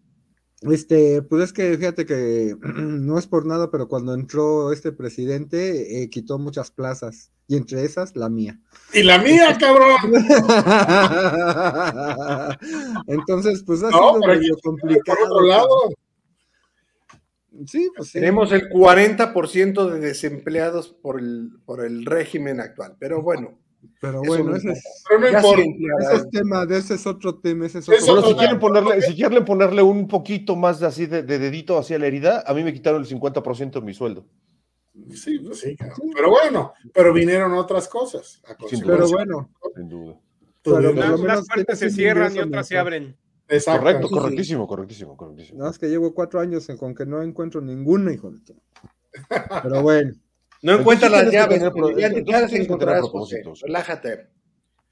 Este, 0.62 1.22
pues 1.22 1.46
es 1.46 1.54
que 1.54 1.78
fíjate 1.78 2.06
que 2.06 2.56
no 2.76 3.18
es 3.18 3.28
por 3.28 3.46
nada, 3.46 3.72
pero 3.72 3.88
cuando 3.88 4.14
entró 4.14 4.74
este 4.74 4.92
presidente, 4.92 6.04
eh, 6.04 6.10
quitó 6.10 6.38
muchas 6.38 6.72
plazas, 6.72 7.32
y 7.48 7.56
entre 7.58 7.84
esas 7.84 8.16
la 8.16 8.30
mía. 8.30 8.60
Y 8.94 9.04
la 9.04 9.18
mía, 9.20 9.58
cabrón. 9.60 9.98
Entonces, 13.08 13.64
pues 13.66 13.82
ha 13.84 13.90
No, 13.90 14.20
sido 14.20 14.22
Por 14.22 14.62
complicado. 14.62 15.18
otro 15.26 15.42
lado, 15.48 15.90
Sí, 17.66 17.90
pues 17.96 18.10
sí. 18.10 18.20
Tenemos 18.20 18.52
el 18.52 18.70
40% 18.70 19.90
de 19.90 20.00
desempleados 20.00 20.90
por 20.90 21.20
el, 21.20 21.50
por 21.66 21.84
el 21.84 22.06
régimen 22.06 22.60
actual. 22.60 22.96
Pero 23.00 23.22
bueno, 23.22 23.58
Pero 24.02 24.22
bueno, 24.22 24.46
no 24.52 24.56
ese 24.56 24.72
es, 24.72 24.78
ese 26.00 26.16
es 26.16 26.30
tema, 26.30 26.66
de 26.66 26.78
ese 26.78 26.96
es 26.96 27.08
otro 27.08 27.40
tema, 27.40 27.66
ese 27.66 27.80
es 27.80 27.90
otro 27.90 27.98
Pero 28.06 28.28
si 28.28 28.36
quieren 28.36 28.60
ponerle, 28.60 29.02
si 29.02 29.16
quieren 29.16 29.44
ponerle 29.46 29.82
un 29.82 30.08
poquito 30.08 30.56
más 30.56 30.80
de 30.80 30.88
así 30.88 31.06
de, 31.06 31.24
de 31.24 31.40
dedito 31.40 31.78
hacia 31.78 31.98
la 32.00 32.08
herida, 32.08 32.44
a 32.46 32.54
mí 32.54 32.64
me 32.64 32.74
quitaron 32.74 33.02
el 33.02 33.08
50% 33.08 33.72
de 33.72 33.82
mi 33.82 33.94
sueldo. 33.94 34.26
Sí, 35.14 35.40
pues 35.40 35.60
sí, 35.60 35.76
cabrón. 35.76 36.10
Pero 36.14 36.30
bueno, 36.30 36.74
pero 36.94 37.14
vinieron 37.14 37.54
otras 37.54 37.88
cosas. 37.88 38.42
a 38.48 38.56
Pero 38.58 39.08
bueno, 39.08 39.50
Sin 39.76 39.90
duda. 39.90 40.20
pero 40.62 40.76
Tuvieron- 40.78 40.82
por 40.82 40.82
lo 40.84 40.92
Unas, 40.92 41.06
menos 41.06 41.22
unas 41.22 41.48
puertas 41.48 41.80
se 41.80 41.90
cierran 41.90 42.36
y 42.36 42.40
otras 42.40 42.68
se 42.68 42.78
abren. 42.78 43.16
Exacto. 43.50 43.82
Correcto, 43.82 44.08
sí. 44.08 44.14
correctísimo, 44.14 44.68
correctísimo, 44.68 45.18
correctísimo. 45.18 45.60
No, 45.64 45.70
es 45.70 45.78
que 45.80 45.88
llevo 45.88 46.14
cuatro 46.14 46.40
años 46.40 46.70
en- 46.70 46.78
con 46.78 46.94
que 46.94 47.06
no 47.06 47.22
encuentro 47.22 47.60
ninguna, 47.62 48.14
hijo 48.14 48.32
de 48.32 48.40
Pero 49.64 49.82
bueno, 49.82 50.14
No 50.62 50.74
encuentras 50.74 51.12
las 51.12 51.32
llaves, 51.32 51.58
tener 51.60 51.74
pero 51.74 51.98
ya, 51.98 52.10
ya 52.24 52.42
las 52.42 52.54
encontrarás, 52.54 53.02
José. 53.02 53.42
propósitos. 53.42 53.62
Relájate. 53.62 54.28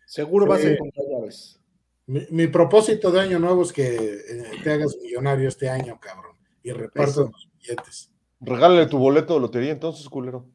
Seguro 0.06 0.46
vas 0.48 0.64
a 0.64 0.70
encontrar 0.72 1.06
llaves. 1.08 1.60
Mi, 2.08 2.22
mi 2.32 2.48
propósito 2.48 3.12
de 3.12 3.20
año 3.20 3.38
nuevo 3.38 3.62
es 3.64 3.74
que 3.74 3.96
eh, 3.96 4.44
te 4.64 4.72
hagas 4.72 4.96
millonario 5.02 5.48
este 5.50 5.70
año, 5.70 6.00
cabrón. 6.00 6.36
Y 6.64 6.72
repartas 6.72 7.18
los 7.18 7.50
billetes. 7.60 8.12
Regálale 8.40 8.86
tu 8.88 8.98
boleto 8.98 9.34
de 9.36 9.40
lotería 9.42 9.72
entonces, 9.72 10.08
culero. 10.10 10.46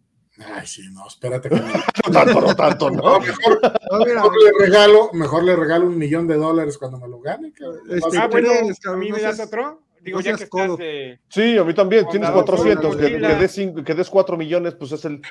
Ay, 0.47 0.67
sí, 0.67 0.83
no, 0.93 1.07
espérate. 1.07 1.49
que 1.49 1.55
me- 1.57 1.61
No 2.07 2.13
tanto, 2.13 2.41
no 2.41 2.55
tanto, 2.57 2.91
No, 2.91 3.03
no. 3.03 3.21
mejor, 3.21 3.61
no, 3.91 3.99
mira, 4.05 4.15
mejor 4.23 4.43
le 4.43 4.65
regalo, 4.67 5.11
mejor 5.13 5.45
le 5.45 5.57
regalo 5.57 5.87
un 5.87 5.99
millón 5.99 6.27
de 6.27 6.37
dólares 6.37 6.79
cuando 6.79 6.99
me 6.99 7.09
lo 7.09 7.21
gane. 7.21 7.49
Este, 7.49 8.19
Ah, 8.19 8.25
a- 8.25 8.29
bueno, 8.29 8.51
a 8.51 8.97
mí 8.97 9.09
No 9.11 9.17
me 9.17 9.23
das 9.23 9.41
otro. 9.41 9.83
Digo, 10.01 10.19
no 10.19 10.25
ya 10.25 10.37
que 10.37 10.43
estás 10.45 10.77
de... 10.79 11.21
Sí, 11.29 11.57
a 11.57 11.63
mí 11.63 11.75
también. 11.75 12.05
Tienes 12.11 12.29
Onda, 12.31 12.43
400. 12.43 12.97
Que, 12.97 13.07
que 13.21 13.35
des 13.37 13.53
cinco- 13.53 13.85
que 13.85 13.95
des 13.95 14.11
4 14.11 14.37
millones, 14.37 14.75
pues 14.75 14.91
es 14.91 15.05
el, 15.05 15.23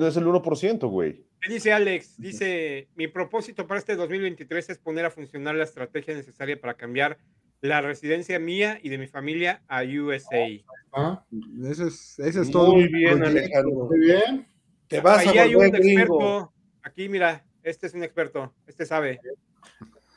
es 0.00 0.16
el 0.18 0.26
1%, 0.26 0.90
güey. 0.90 1.24
¿Qué 1.40 1.50
dice 1.54 1.72
Alex? 1.72 2.20
Dice, 2.20 2.88
mi 2.94 3.08
propósito 3.08 3.66
para 3.66 3.80
este 3.80 3.96
2023 3.96 4.68
es 4.68 4.78
poner 4.78 5.06
a 5.06 5.10
funcionar 5.10 5.54
la 5.54 5.64
estrategia 5.64 6.14
necesaria 6.14 6.60
para 6.60 6.74
cambiar 6.74 7.16
la 7.62 7.80
residencia 7.80 8.38
mía 8.38 8.78
y 8.82 8.90
de 8.90 8.98
mi 8.98 9.06
familia 9.06 9.62
a 9.66 9.82
USA. 9.82 10.46
Ah, 10.92 11.24
Ese 11.64 11.86
es, 11.86 12.18
ese 12.18 12.42
es 12.42 12.50
todo. 12.50 12.74
Muy 12.74 12.88
bien. 12.88 13.24
Alejandro. 13.24 13.86
Muy 13.90 13.98
bien. 14.00 14.46
Te 14.88 15.00
vas 15.00 15.18
Ahí 15.26 15.38
a 15.38 15.42
hay 15.42 15.54
un 15.54 15.70
gringo. 15.70 16.00
experto. 16.02 16.52
Aquí, 16.82 17.08
mira, 17.08 17.44
este 17.62 17.86
es 17.86 17.94
un 17.94 18.02
experto. 18.02 18.54
Este 18.66 18.86
sabe. 18.86 19.20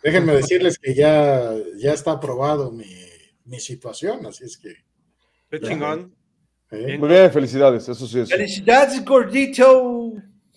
Déjenme 0.04 0.34
decirles 0.34 0.80
que 0.80 0.94
ya, 0.96 1.54
ya 1.78 1.94
está 1.94 2.12
aprobado 2.14 2.72
mi, 2.72 2.86
mi 3.46 3.60
situación, 3.60 4.26
así 4.26 4.46
es 4.46 4.58
que. 4.58 4.74
Qué 5.50 5.60
chingón. 5.60 6.16
eh. 6.72 6.98
Muy 6.98 7.10
bien, 7.10 7.32
felicidades. 7.32 7.88
Eso 7.90 8.08
sí 8.08 8.20
es. 8.20 8.30
¡Felicidades, 8.30 9.04
gordito! 9.04 10.14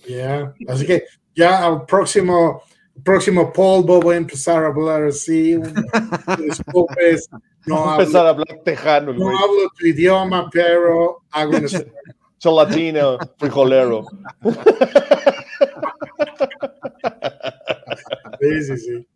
ya. 0.08 0.54
Así 0.68 0.86
que 0.86 1.04
ya 1.34 1.64
al 1.66 1.84
próximo, 1.84 2.62
próximo 3.02 3.52
polvo 3.52 4.00
voy 4.00 4.14
a 4.14 4.18
empezar 4.18 4.62
a 4.62 4.68
hablar 4.68 5.04
así. 5.04 5.56
Disculpes, 6.38 7.28
no 7.66 7.76
Vamos 7.76 7.88
a 7.88 8.00
empezar 8.02 8.26
hablo, 8.26 8.28
a 8.28 8.30
hablar 8.52 8.64
tejano, 8.64 9.12
no 9.12 9.18
güey. 9.24 9.36
hablo 9.36 9.70
tu 9.78 9.86
idioma, 9.86 10.48
pero 10.50 11.22
hago 11.30 11.50
un 11.56 11.66
Cholatino, 12.48 13.16
frijolero. 13.38 14.04
Sí, 18.38 18.64
sí, 18.64 18.76
sí. 18.76 19.06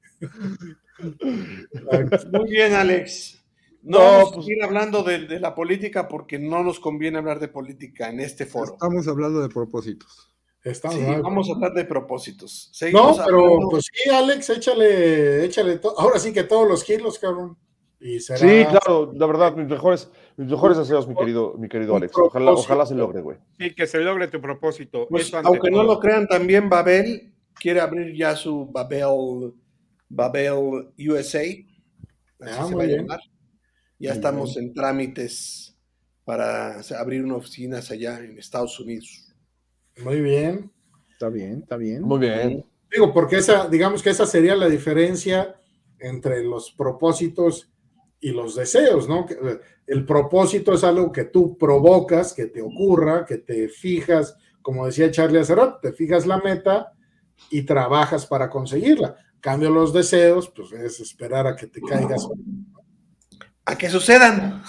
Muy 2.33 2.51
bien, 2.51 2.73
Alex. 2.73 3.45
No, 3.83 3.99
No, 3.99 4.05
vamos 4.05 4.29
pues- 4.33 4.39
a 4.39 4.43
seguir 4.49 4.65
hablando 4.65 5.03
de, 5.03 5.27
de 5.27 5.41
la 5.41 5.55
política 5.55 6.09
porque 6.09 6.39
no 6.39 6.63
nos 6.65 6.81
conviene 6.81 7.19
hablar 7.19 7.39
de 7.39 7.49
política 7.49 8.09
en 8.09 8.21
este 8.21 8.47
foro. 8.47 8.73
Estamos 8.73 9.07
hablando 9.09 9.43
de 9.43 9.51
propósitos. 9.51 10.35
Estamos 10.65 10.97
Sí, 10.97 11.05
vamos 11.23 11.51
a 11.51 11.53
hablar 11.53 11.73
de 11.75 11.85
propósitos. 11.85 12.73
No, 12.93 13.15
pero 13.27 13.45
hablando- 13.45 13.69
pues 13.69 13.85
sí, 13.93 14.09
Alex, 14.09 14.49
échale, 14.49 15.45
échale. 15.45 15.79
Ahora 15.99 16.19
sí 16.19 16.33
que 16.33 16.45
todos 16.45 16.67
los 16.67 16.83
kilos, 16.83 17.19
cabrón. 17.19 17.59
Y 18.01 18.21
será, 18.21 18.39
Sí, 18.39 18.65
claro, 18.71 19.13
la 19.15 19.27
verdad, 19.27 19.57
mis 19.57 19.67
mejores, 19.67 20.11
mis 20.37 20.49
mejores 20.49 20.79
deseos, 20.79 21.09
mi 21.09 21.15
querido, 21.17 21.55
mi 21.59 21.69
querido 21.69 21.97
Alex. 21.97 22.13
Ojalá, 22.17 22.53
ojalá 22.53 22.87
se 22.87 22.95
logre, 22.95 23.21
güey. 23.23 23.39
Sí, 23.59 23.75
que 23.75 23.87
se 23.87 23.99
logre 23.99 24.29
tu 24.29 24.41
propósito. 24.41 25.07
Pues, 25.09 25.33
aunque 25.35 25.71
no 25.71 25.83
lo 25.83 25.99
crean, 25.99 26.29
también 26.29 26.69
Babel 26.69 27.33
quiere 27.55 27.81
abrir 27.81 28.17
ya 28.17 28.37
su 28.37 28.67
Babel 28.67 29.53
Babel 30.09 30.91
USA. 30.99 31.41
Así 31.41 31.67
Ah, 32.41 32.67
se 32.67 32.71
muy 32.71 32.75
va 32.77 32.83
a 32.83 32.87
bien. 32.87 33.01
llamar. 33.01 33.21
Ya 33.99 34.11
Muy 34.11 34.17
estamos 34.17 34.57
en 34.57 34.73
trámites 34.73 35.77
para 36.25 36.81
abrir 37.01 37.25
una 37.25 37.35
oficinas 37.35 37.91
allá 37.91 38.21
en 38.21 38.39
Estados 38.39 38.79
Unidos. 38.79 39.35
Muy 40.05 40.21
bien. 40.21 40.71
Está 41.11 41.29
bien, 41.31 41.61
está 41.63 41.77
bien. 41.77 42.03
Muy 42.03 42.21
bien. 42.21 42.65
Digo, 42.93 43.13
porque 43.13 43.39
esa, 43.39 43.69
digamos 43.69 44.05
que 44.05 44.11
esa 44.11 44.25
sería 44.25 44.55
la 44.55 44.69
diferencia 44.69 45.61
entre 45.99 46.45
los 46.45 46.71
propósitos 46.71 47.69
y 48.21 48.31
los 48.33 48.57
deseos, 48.57 49.09
¿no? 49.09 49.27
El 49.87 50.05
propósito 50.05 50.75
es 50.75 50.85
algo 50.85 51.13
que 51.13 51.25
tú 51.25 51.57
provocas, 51.57 52.35
que 52.35 52.47
te 52.47 52.61
ocurra, 52.63 53.25
que 53.25 53.39
te 53.39 53.69
fijas, 53.69 54.37
como 54.63 54.87
decía 54.87 55.11
Charlie 55.11 55.41
hace 55.41 55.55
rato, 55.55 55.79
te 55.81 55.93
fijas 55.93 56.27
la 56.27 56.39
meta 56.39 56.93
y 57.51 57.63
trabajas 57.63 58.27
para 58.27 58.51
conseguirla. 58.51 59.17
Cambio 59.41 59.71
los 59.71 59.93
deseos, 59.93 60.51
pues 60.55 60.73
es 60.73 61.01
esperar 61.01 61.47
a 61.47 61.55
que 61.55 61.69
te 61.69 61.81
caigas. 61.81 62.29
A 63.65 63.79
que 63.79 63.89
sucedan. 63.89 64.63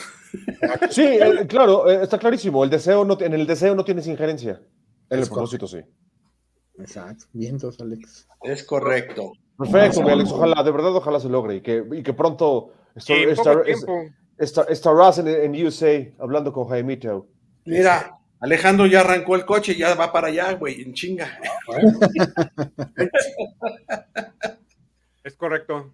Sí, 0.92 1.02
eh, 1.06 1.48
claro, 1.48 1.90
eh, 1.90 2.04
está 2.04 2.20
clarísimo. 2.20 2.64
El 2.64 2.70
deseo 2.70 3.04
no, 3.04 3.18
en 3.20 3.34
el 3.34 3.48
deseo 3.48 3.74
no 3.74 3.84
tienes 3.84 4.08
injerencia. 4.08 4.62
En 5.10 5.18
el 5.18 5.24
Es 5.24 5.30
propósito, 5.30 5.66
sí. 5.66 5.80
Exacto. 6.78 7.26
Vientos, 7.34 7.80
Alex. 7.80 8.28
Es 8.44 8.64
correcto. 8.64 9.34
Perfecto, 9.58 10.08
Alex. 10.08 10.32
Ojalá, 10.32 10.64
de 10.64 10.72
verdad, 10.72 10.96
ojalá 10.96 11.20
se 11.20 11.30
logre 11.30 11.56
y 11.56 11.62
que, 11.62 11.84
y 11.92 12.04
que 12.04 12.14
pronto 12.14 12.72
estar- 12.96 13.16
Sí, 13.16 13.24
en 13.24 13.30
en, 15.20 15.28
en 15.56 15.66
USA 15.66 16.08
hablando 16.20 16.52
con 16.54 16.68
Jaimito. 16.68 17.28
Mira, 17.66 18.18
Alejandro 18.40 18.86
ya 18.86 19.02
arrancó 19.02 19.36
el 19.36 19.46
coche, 19.46 19.76
ya 19.76 19.94
va 19.96 20.12
para 20.12 20.28
allá, 20.30 20.54
güey, 20.54 20.82
en 20.82 20.94
chinga. 20.94 21.40
Es 25.24 25.36
correcto. 25.36 25.94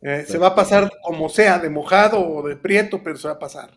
Eh, 0.00 0.24
se 0.26 0.38
va 0.38 0.48
a 0.48 0.54
pasar 0.54 0.90
como 1.02 1.28
sea, 1.28 1.58
de 1.58 1.70
mojado 1.70 2.18
o 2.20 2.46
de 2.46 2.56
prieto, 2.56 3.00
pero 3.02 3.16
se 3.16 3.28
va 3.28 3.34
a 3.34 3.38
pasar. 3.38 3.70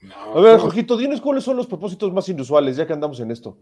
No, 0.00 0.38
A 0.38 0.40
ver, 0.40 0.58
Jorgito, 0.58 0.96
dinos 0.96 1.20
cuáles 1.20 1.44
son 1.44 1.56
los 1.56 1.66
propósitos 1.66 2.12
más 2.12 2.28
inusuales, 2.28 2.76
ya 2.76 2.86
que 2.86 2.92
andamos 2.92 3.18
en 3.20 3.30
esto. 3.30 3.56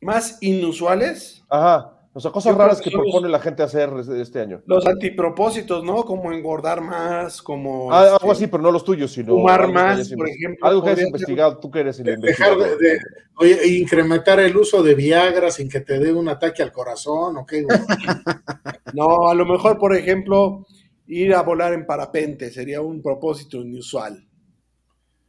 Más 0.00 0.38
inusuales, 0.42 1.42
Ajá. 1.48 1.92
O 2.16 2.20
sea, 2.20 2.30
cosas 2.30 2.54
raras 2.56 2.78
que 2.78 2.84
que 2.84 2.90
son 2.90 3.00
los- 3.02 3.10
propone 3.10 3.28
la 3.28 3.40
gente 3.40 3.64
hacer 3.64 3.90
este- 3.98 4.22
este 4.22 4.40
año. 4.40 4.62
los 4.66 4.86
antipropósitos, 4.86 5.82
¿no? 5.82 6.04
Como 6.04 6.30
engordar 6.32 6.80
más, 6.80 7.42
como 7.42 7.92
Ah, 7.92 8.02
algo 8.02 8.14
este, 8.16 8.30
así, 8.30 8.46
pero 8.46 8.62
no 8.62 8.70
los 8.70 8.84
tuyos, 8.84 9.10
sino. 9.12 9.32
fumar 9.34 9.62
algo 9.62 9.72
más, 9.72 10.12
por 10.12 10.28
ejemplo, 10.28 10.64
Algo 10.64 10.84
que 10.84 10.94
ser- 10.94 11.06
investigado, 11.06 11.58
tú 11.58 11.70
que 11.72 11.80
eres 11.80 11.98
el 11.98 12.04
dejar 12.04 12.20
investigador. 12.52 12.78
de, 12.78 12.88
de- 12.88 12.98
oye, 13.38 13.66
incrementar 13.78 14.38
el 14.38 14.56
uso 14.56 14.80
de 14.84 14.94
Viagra 14.94 15.50
sin 15.50 15.68
que 15.68 15.80
te 15.80 15.98
dé 15.98 16.12
un 16.12 16.28
ataque 16.28 16.62
al 16.62 16.70
corazón, 16.70 17.36
¿ok? 17.36 17.52
güey? 17.64 17.78
No, 18.94 19.28
a 19.28 19.34
lo 19.34 19.44
mejor, 19.44 19.76
por 19.78 19.96
ejemplo, 19.96 20.64
ir 21.08 21.34
a 21.34 21.42
volar 21.42 21.72
en 21.72 21.84
parapente 21.84 22.50
sería 22.52 22.80
un 22.80 23.02
propósito 23.02 23.56
inusual. 23.60 24.24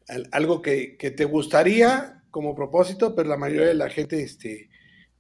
Al- 0.08 0.28
Algo 0.32 0.62
que, 0.62 0.98
que 0.98 1.10
te 1.10 1.26
gustaría 1.26 2.22
como 2.30 2.54
propósito, 2.54 3.16
pero 3.16 3.28
la 3.30 3.38
mayoría 3.38 3.66
de 3.70 3.74
la 3.74 3.90
gente 3.90 4.22
este, 4.22 4.70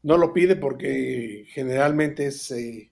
no 0.05 0.17
lo 0.17 0.33
pide 0.33 0.55
porque 0.55 1.45
generalmente 1.47 2.27
es 2.27 2.51
eh, 2.51 2.91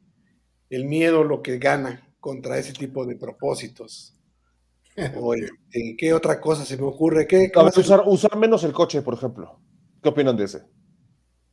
el 0.72 0.86
miedo 0.86 1.24
lo 1.24 1.44
que 1.44 1.60
gana 1.60 2.12
contra 2.20 2.58
ese 2.58 2.74
tipo 2.74 3.06
de 3.06 3.16
propósitos. 3.16 4.10
O, 5.16 5.34
este, 5.34 5.96
¿Qué 5.98 6.14
otra 6.14 6.40
cosa 6.40 6.64
se 6.66 6.78
me 6.78 6.84
ocurre? 6.84 7.26
¿Qué, 7.26 7.52
A 7.56 7.64
ver, 7.64 7.74
usar, 7.76 8.04
usar 8.06 8.38
menos 8.38 8.64
el 8.64 8.74
coche, 8.74 9.02
por 9.02 9.16
ejemplo. 9.16 9.60
¿Qué 10.04 10.10
opinan 10.10 10.38
de 10.38 10.44
ese? 10.44 10.66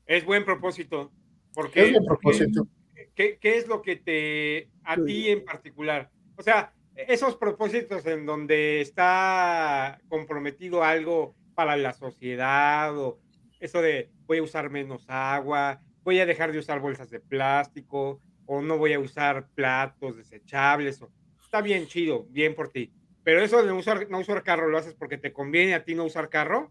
Es 0.04 0.26
buen 0.26 0.44
propósito. 0.44 1.10
¿Qué 1.10 1.50
Porque, 1.54 1.82
es 1.88 2.04
propósito? 2.04 2.66
¿qué, 3.14 3.38
qué 3.38 3.56
es 3.56 3.66
lo 3.66 3.80
que 3.80 3.96
te, 3.96 4.68
a 4.84 5.02
ti 5.02 5.28
en 5.28 5.42
particular? 5.42 6.10
O 6.36 6.42
sea, 6.42 6.74
esos 6.94 7.36
propósitos 7.36 8.04
en 8.04 8.26
donde 8.26 8.82
está 8.82 9.98
comprometido 10.10 10.84
algo 10.84 11.34
para 11.54 11.78
la 11.78 11.94
sociedad 11.94 12.94
o 12.98 13.20
eso 13.58 13.80
de 13.80 14.10
voy 14.30 14.38
a 14.38 14.44
usar 14.44 14.70
menos 14.70 15.04
agua, 15.08 15.82
voy 16.04 16.20
a 16.20 16.24
dejar 16.24 16.52
de 16.52 16.60
usar 16.60 16.78
bolsas 16.78 17.10
de 17.10 17.18
plástico 17.18 18.20
o 18.46 18.62
no 18.62 18.78
voy 18.78 18.92
a 18.92 19.00
usar 19.00 19.48
platos 19.56 20.16
desechables. 20.16 21.02
O, 21.02 21.10
está 21.42 21.60
bien 21.60 21.88
chido, 21.88 22.26
bien 22.30 22.54
por 22.54 22.68
ti. 22.68 22.92
Pero 23.24 23.42
eso 23.42 23.60
de 23.60 23.66
no 23.66 23.76
usar, 23.76 24.08
no 24.08 24.20
usar 24.20 24.44
carro, 24.44 24.68
¿lo 24.68 24.78
haces 24.78 24.94
porque 24.94 25.18
te 25.18 25.32
conviene 25.32 25.74
a 25.74 25.84
ti 25.84 25.96
no 25.96 26.04
usar 26.04 26.28
carro? 26.28 26.70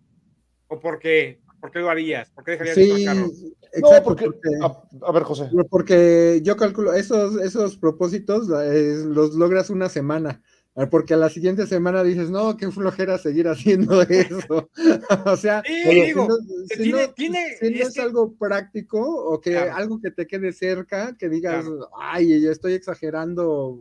¿O 0.69 0.79
porque, 0.79 1.41
por 1.59 1.69
qué 1.69 1.79
lo 1.79 1.89
harías? 1.89 2.31
¿Por 2.31 2.45
qué 2.45 2.51
dejarías 2.51 2.77
de 2.77 2.93
usar 2.93 3.15
carro? 3.15 3.27
No, 3.27 3.57
exacto, 3.73 4.03
porque. 4.05 4.25
porque, 4.25 4.49
A, 4.61 5.07
a 5.07 5.11
ver, 5.11 5.23
José. 5.23 5.49
porque 5.69 6.39
yo 6.41 6.55
calculo, 6.55 6.93
esos, 6.93 7.41
esos 7.41 7.75
propósitos 7.75 8.49
eh, 8.49 9.03
los 9.05 9.33
logras 9.33 9.69
una 9.69 9.89
semana, 9.89 10.41
porque 10.89 11.13
a 11.13 11.17
la 11.17 11.29
siguiente 11.29 11.67
semana 11.67 12.03
dices, 12.03 12.29
no, 12.29 12.55
qué 12.55 12.71
flojera 12.71 13.17
seguir 13.17 13.47
haciendo 13.47 14.01
eso. 14.09 14.69
o 15.25 15.35
sea, 15.37 15.61
Sí, 15.65 15.73
digo, 15.89 16.23
si 16.23 16.27
no, 16.29 16.37
que 16.69 16.75
si 16.77 16.83
tiene- 16.83 17.07
no- 17.07 17.13
tiene- 17.13 17.57
si 17.59 17.69
no 17.71 17.87
es 17.87 17.93
que- 17.93 18.01
algo 18.01 18.33
práctico 18.35 18.99
o 19.01 19.41
que 19.41 19.51
Claro. 19.51 19.75
algo 19.75 19.99
que 20.01 20.11
te 20.11 20.25
quede 20.27 20.53
cerca, 20.53 21.15
que 21.17 21.27
digas, 21.29 21.65
Claro. 21.65 21.89
ay, 21.99 22.41
ya 22.41 22.51
estoy 22.51 22.73
exagerando. 22.73 23.79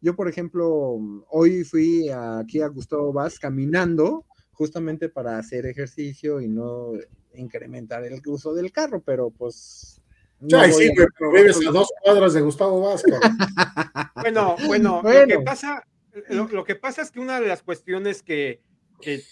Yo, 0.00 0.14
por 0.16 0.28
ejemplo, 0.28 0.98
hoy 1.30 1.64
fui 1.64 2.08
aquí 2.10 2.60
a 2.60 2.68
Gustavo 2.68 3.12
Vaz 3.12 3.38
caminando 3.38 4.24
justamente 4.52 5.08
para 5.08 5.38
hacer 5.38 5.66
ejercicio 5.66 6.40
y 6.40 6.48
no 6.48 6.92
incrementar 7.34 8.04
el 8.04 8.20
uso 8.26 8.54
del 8.54 8.72
carro, 8.72 9.02
pero 9.04 9.30
pues... 9.30 10.00
no 10.40 10.58
Ay, 10.58 10.72
sí, 10.72 10.88
a- 10.88 11.06
pero 11.18 11.30
vives 11.32 11.58
a 11.66 11.70
dos 11.70 11.88
cuadras 12.02 12.32
de 12.34 12.40
Gustavo 12.40 12.80
Vázquez. 12.80 13.14
Bueno, 14.16 14.56
bueno, 14.66 14.96
Lo, 14.96 15.02
Bueno. 15.02 15.26
que 15.38 15.44
pasa, 15.44 15.82
lo, 16.28 16.48
lo 16.48 16.64
que 16.64 16.74
pasa 16.74 17.02
es 17.02 17.10
que 17.10 17.20
una 17.20 17.40
de 17.40 17.48
las 17.48 17.62
cuestiones 17.62 18.22
que, 18.22 18.60
que, 19.00 19.22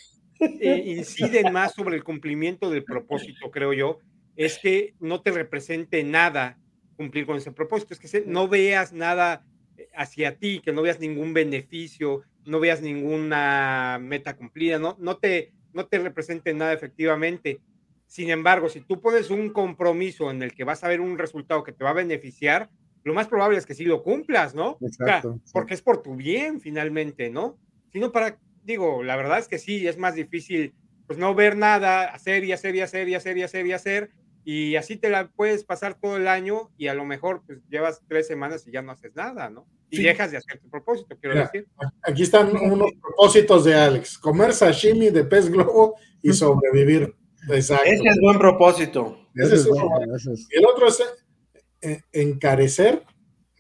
eh, 0.40 0.82
inciden 0.86 1.52
más 1.52 1.74
sobre 1.74 1.96
el 1.96 2.04
cumplimiento 2.04 2.70
del 2.70 2.84
propósito, 2.84 3.50
creo 3.50 3.72
yo, 3.72 3.98
es 4.36 4.58
que 4.58 4.94
no 5.00 5.22
te 5.22 5.30
represente 5.30 6.02
nada 6.02 6.58
cumplir 6.96 7.26
con 7.26 7.36
ese 7.36 7.52
propósito, 7.52 7.94
es 7.94 8.00
que 8.00 8.24
no 8.26 8.48
veas 8.48 8.92
nada 8.92 9.44
eh, 9.76 9.88
hacia 9.94 10.36
ti, 10.36 10.60
que 10.60 10.72
no 10.72 10.82
veas 10.82 11.00
ningún 11.00 11.34
beneficio, 11.34 12.22
no 12.44 12.60
veas 12.60 12.82
ninguna 12.82 13.98
meta 14.00 14.36
cumplida, 14.36 14.78
no, 14.78 14.96
no, 14.98 15.16
te, 15.16 15.52
no 15.72 15.86
te 15.86 15.98
represente 15.98 16.52
nada 16.52 16.72
efectivamente. 16.72 17.60
Sin 18.06 18.30
embargo, 18.30 18.68
si 18.68 18.80
tú 18.80 19.00
pones 19.00 19.30
un 19.30 19.50
compromiso 19.50 20.30
en 20.30 20.42
el 20.42 20.52
que 20.52 20.64
vas 20.64 20.84
a 20.84 20.88
ver 20.88 21.00
un 21.00 21.16
resultado 21.16 21.64
que 21.64 21.72
te 21.72 21.84
va 21.84 21.90
a 21.90 21.94
beneficiar, 21.94 22.70
lo 23.04 23.14
más 23.14 23.28
probable 23.28 23.58
es 23.58 23.66
que 23.66 23.74
sí 23.74 23.84
lo 23.84 24.02
cumplas, 24.02 24.54
¿no? 24.54 24.72
O 24.72 24.78
sea, 24.80 24.88
Exacto, 25.06 25.40
sí. 25.44 25.50
porque 25.52 25.74
es 25.74 25.82
por 25.82 26.02
tu 26.02 26.16
bien 26.16 26.60
finalmente, 26.60 27.30
¿no? 27.30 27.58
Sino 27.92 28.10
para, 28.12 28.38
digo, 28.64 29.02
la 29.02 29.16
verdad 29.16 29.38
es 29.38 29.46
que 29.48 29.58
sí, 29.58 29.86
es 29.86 29.98
más 29.98 30.14
difícil, 30.14 30.74
pues 31.06 31.18
no 31.18 31.34
ver 31.34 31.56
nada, 31.56 32.04
hacer 32.06 32.44
y 32.44 32.52
hacer 32.52 32.74
y 32.74 32.80
hacer 32.80 33.08
y 33.08 33.14
hacer 33.14 33.36
y 33.38 33.42
hacer 33.42 33.66
y 33.66 33.72
hacer, 33.72 34.10
y 34.46 34.76
así 34.76 34.96
te 34.96 35.08
la 35.10 35.28
puedes 35.28 35.64
pasar 35.64 35.94
todo 36.00 36.16
el 36.16 36.28
año 36.28 36.70
y 36.76 36.88
a 36.88 36.94
lo 36.94 37.04
mejor 37.04 37.42
pues 37.46 37.60
llevas 37.70 38.02
tres 38.08 38.26
semanas 38.26 38.66
y 38.66 38.72
ya 38.72 38.82
no 38.82 38.92
haces 38.92 39.14
nada, 39.14 39.48
¿no? 39.50 39.66
Y 39.90 39.98
Sí. 39.98 40.02
dejas 40.02 40.30
de 40.32 40.38
hacer 40.38 40.58
tu 40.60 40.68
propósito, 40.70 41.16
quiero 41.20 41.38
decir. 41.38 41.66
Aquí 42.02 42.22
están 42.24 42.54
unos 42.56 42.90
propósitos 43.00 43.64
de 43.64 43.74
Alex: 43.74 44.18
comer 44.18 44.52
sashimi 44.52 45.10
de 45.10 45.24
pez 45.24 45.48
globo 45.50 45.96
y 46.22 46.32
sobrevivir. 46.32 47.14
Exacto. 47.50 47.84
Ese 47.86 48.08
es 48.08 48.18
buen 48.20 48.38
propósito. 48.38 49.18
Ese 49.34 49.54
es 49.56 49.68
bueno, 49.68 50.16
es- 50.16 50.26
Y 50.50 50.58
el 50.58 50.66
otro 50.66 50.88
es 50.88 51.02
encarecer, 52.12 53.04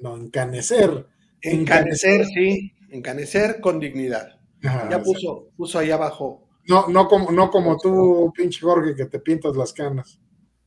no, 0.00 0.16
encanecer. 0.16 1.06
Encanecer, 1.40 2.24
sí. 2.26 2.72
Encanecer 2.90 3.60
con 3.60 3.80
dignidad. 3.80 4.38
Ajá, 4.62 4.88
Ya 4.90 5.02
puso, 5.02 5.48
puso 5.56 5.78
ahí 5.78 5.90
abajo. 5.90 6.48
No, 6.66 6.88
no 6.88 7.08
como, 7.08 7.30
no 7.30 7.50
como 7.50 7.76
tú, 7.76 8.32
pinche 8.34 8.60
Jorge, 8.60 8.94
que 8.94 9.06
te 9.06 9.18
pintas 9.18 9.56
las 9.56 9.72
canas. 9.72 10.18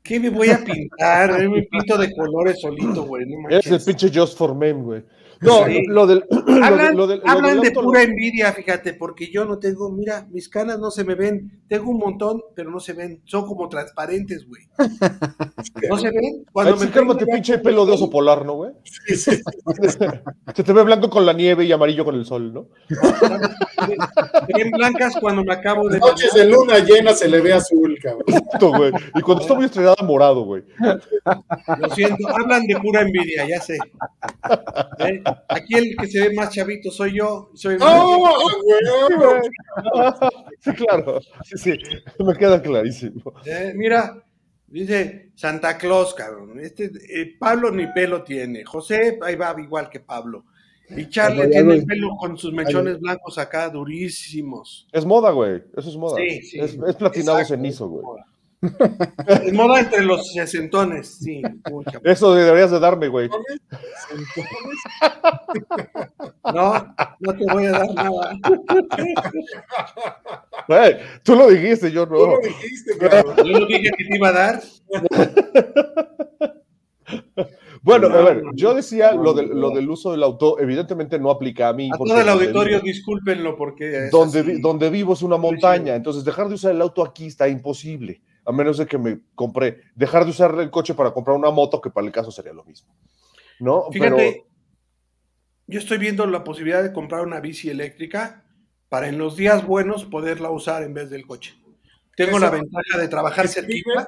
¿Qué 0.03 0.19
me 0.19 0.29
voy 0.29 0.49
a 0.49 0.63
pintar? 0.63 1.49
Me 1.49 1.63
pinto 1.63 1.97
de 1.97 2.15
colores 2.15 2.61
solito, 2.61 3.03
güey. 3.03 3.25
No 3.25 3.49
Es 3.49 3.67
el 3.67 3.81
pinche 3.81 4.09
Just 4.13 4.37
for 4.37 4.55
Men, 4.55 4.83
güey. 4.83 5.03
No, 5.41 5.65
Sí. 5.65 5.83
lo 5.87 6.07
del. 6.07 6.23
lo 6.29 6.41
del- 6.45 6.63
Hablan, 6.63 6.97
lo 6.97 7.07
del- 7.07 7.19
lo 7.19 7.29
hablan 7.29 7.59
del 7.61 7.61
de 7.61 7.71
pura 7.79 8.01
envidia, 8.03 8.51
fíjate, 8.53 8.93
porque 8.93 9.29
yo 9.31 9.45
no 9.45 9.59
tengo, 9.59 9.91
mira, 9.91 10.27
mis 10.31 10.49
canas 10.49 10.79
no 10.79 10.89
se 10.91 11.03
me 11.03 11.15
ven. 11.15 11.61
Tengo 11.67 11.91
un 11.91 11.97
montón, 11.99 12.41
pero 12.55 12.71
no 12.71 12.79
se 12.79 12.93
ven. 12.93 13.21
Son 13.25 13.45
como 13.45 13.67
transparentes, 13.69 14.47
güey. 14.47 14.63
¿No 15.89 15.97
se 15.97 16.09
ven? 16.09 16.23
Ay, 16.39 16.45
Cuando 16.51 16.77
sí, 16.77 16.85
me 16.85 16.91
cálmate, 16.91 17.25
pego- 17.25 17.33
pinche 17.35 17.57
pelo 17.59 17.85
de 17.85 17.91
oso 17.93 18.09
polar, 18.09 18.45
¿no, 18.45 18.53
güey? 18.53 18.71
Sí, 18.83 19.15
sí. 19.15 19.41
Se 20.55 20.63
te 20.63 20.73
ve 20.73 20.83
blanco 20.83 21.09
con 21.09 21.25
la 21.25 21.33
nieve 21.33 21.65
y 21.65 21.71
amarillo 21.71 22.03
con 22.03 22.15
el 22.15 22.25
sol, 22.25 22.51
¿no? 22.53 22.67
Ven 24.55 24.71
blancas 24.71 25.15
cuando 25.19 25.43
me 25.43 25.53
acabo 25.53 25.87
de. 25.89 25.99
Noches 25.99 26.33
de 26.33 26.45
luna 26.45 26.79
llena 26.79 27.13
se 27.13 27.27
le 27.27 27.41
ve 27.41 27.53
azul, 27.53 27.97
cabrón. 28.01 28.25
Güey. 28.77 28.91
Y 29.15 29.21
cuando 29.21 29.41
está 29.43 29.53
muy 29.53 29.65
estrenada, 29.65 29.95
morado, 30.03 30.43
güey. 30.45 30.63
Lo 31.79 31.89
siento, 31.93 32.27
hablan 32.29 32.65
de 32.65 32.75
pura 32.77 33.01
envidia, 33.01 33.47
ya 33.47 33.61
sé. 33.61 33.77
¿Eh? 34.99 35.21
Aquí 35.49 35.75
el 35.75 35.95
que 35.95 36.07
se 36.07 36.27
ve 36.27 36.35
más 36.35 36.53
chavito 36.53 36.91
soy 36.91 37.17
yo. 37.17 37.51
Soy 37.53 37.77
¡Oh, 37.79 38.39
güey! 38.63 39.41
Sí, 40.59 40.71
claro. 40.73 41.19
Sí, 41.43 41.57
sí. 41.57 41.79
Me 42.19 42.35
queda 42.35 42.61
clarísimo. 42.61 43.33
Eh, 43.45 43.73
mira, 43.75 44.23
Dice 44.67 45.31
Santa 45.35 45.77
Claus, 45.77 46.13
cabrón. 46.13 46.59
Este, 46.59 46.85
eh, 46.85 47.35
Pablo 47.39 47.71
ni 47.71 47.87
pelo 47.87 48.23
tiene. 48.23 48.65
José 48.65 49.17
ahí 49.21 49.35
va 49.35 49.55
igual 49.59 49.89
que 49.89 50.01
Pablo. 50.01 50.43
Y 50.89 51.09
Charlie 51.09 51.47
tiene 51.47 51.75
el 51.75 51.85
pelo 51.85 52.15
con 52.17 52.37
sus 52.37 52.53
mechones 52.53 52.99
blancos 52.99 53.37
acá, 53.37 53.69
durísimos. 53.69 54.87
Es 54.91 55.05
moda, 55.05 55.31
güey. 55.31 55.63
Eso 55.75 55.89
es 55.89 55.97
moda. 55.97 56.17
Sí, 56.17 56.41
sí. 56.43 56.59
Es, 56.59 56.77
es 56.87 56.95
platinado 56.95 57.43
cenizo, 57.45 57.87
güey. 57.87 58.05
Es 58.61 59.53
moda 59.53 59.81
entre 59.81 60.03
los 60.03 60.33
sesentones, 60.33 61.19
sí. 61.19 61.41
Eso 62.03 62.33
deberías 62.33 62.71
de 62.71 62.79
darme, 62.79 63.07
güey. 63.07 63.29
No, 66.53 66.95
no 67.19 67.35
te 67.35 67.45
voy 67.51 67.65
a 67.65 67.71
dar 67.71 67.93
nada. 67.93 68.37
Güey, 70.67 70.97
tú 71.23 71.35
lo 71.35 71.47
dijiste, 71.49 71.91
yo 71.91 72.05
no. 72.07 72.17
Tú 72.17 72.27
lo 72.27 72.39
dijiste, 72.39 72.97
cabrón. 72.97 73.35
Yo 73.37 73.59
no 73.59 73.65
dije 73.67 73.91
que 73.95 74.05
te 74.05 74.15
iba 74.15 74.29
a 74.29 74.33
dar. 74.33 74.61
Bueno, 77.83 78.07
a 78.07 78.21
ver, 78.21 78.43
yo 78.53 78.73
decía 78.73 79.13
lo, 79.13 79.33
lo, 79.33 79.69
del 79.69 79.89
uso 79.89 80.11
del 80.11 80.21
auto, 80.23 80.59
evidentemente 80.59 81.19
no 81.19 81.29
aplica 81.29 81.69
a 81.69 81.73
mí. 81.73 81.89
A 81.93 81.97
todo 81.97 82.19
el 82.19 82.27
auditorio, 82.27 82.81
discúlpenlo, 82.81 83.55
porque. 83.55 84.09
donde, 84.11 84.59
donde 84.59 84.89
vivo 84.89 85.13
es 85.13 85.21
una 85.21 85.37
montaña, 85.37 85.95
entonces 85.95 86.25
dejar 86.25 86.49
de 86.49 86.55
usar 86.55 86.73
el 86.73 86.81
auto 86.81 87.01
aquí 87.03 87.27
está 87.27 87.47
imposible 87.47 88.21
a 88.47 88.51
menos 88.53 88.77
de 88.77 88.87
que 88.87 88.97
me 88.97 89.19
compré, 89.35 89.81
dejar 89.93 90.23
de 90.23 90.31
usar 90.31 90.57
el 90.57 90.71
coche 90.71 90.93
para 90.93 91.11
comprar 91.11 91.35
una 91.35 91.51
moto, 91.51 91.81
que 91.81 91.89
para 91.89 92.07
el 92.07 92.13
caso 92.13 92.31
sería 92.31 92.53
lo 92.53 92.63
mismo. 92.63 92.95
¿No? 93.59 93.91
Fíjate, 93.91 94.45
yo 95.67 95.79
estoy 95.79 95.97
viendo 95.97 96.25
la 96.25 96.45
posibilidad 96.45 96.81
de 96.81 96.93
comprar 96.93 97.25
una 97.25 97.41
bici 97.41 97.69
eléctrica 97.69 98.45
para 98.87 99.09
en 99.09 99.17
los 99.17 99.35
días 99.35 99.67
buenos 99.67 100.05
poderla 100.05 100.49
usar 100.49 100.83
en 100.83 100.93
vez 100.93 101.09
del 101.09 101.27
coche. 101.27 101.55
Tengo 102.15 102.39
la 102.39 102.49
ventaja 102.49 102.97
de 102.97 103.09
trabajar 103.09 103.49
cerquita. 103.49 104.07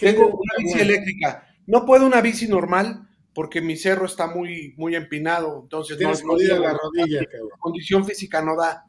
Tengo 0.00 0.28
una 0.28 0.54
bici 0.56 0.80
eléctrica. 0.80 1.46
No 1.66 1.84
puedo 1.84 2.06
una 2.06 2.22
bici 2.22 2.48
normal 2.48 3.06
porque 3.34 3.60
mi 3.60 3.76
cerro 3.76 4.06
está 4.06 4.28
muy, 4.28 4.74
muy 4.78 4.96
empinado, 4.96 5.60
entonces 5.62 6.00
no, 6.00 6.10
no 6.10 6.38
la 6.38 6.72
rodilla, 6.72 7.20
la 7.20 7.56
condición 7.58 8.06
física 8.06 8.40
no 8.40 8.56
da. 8.56 8.86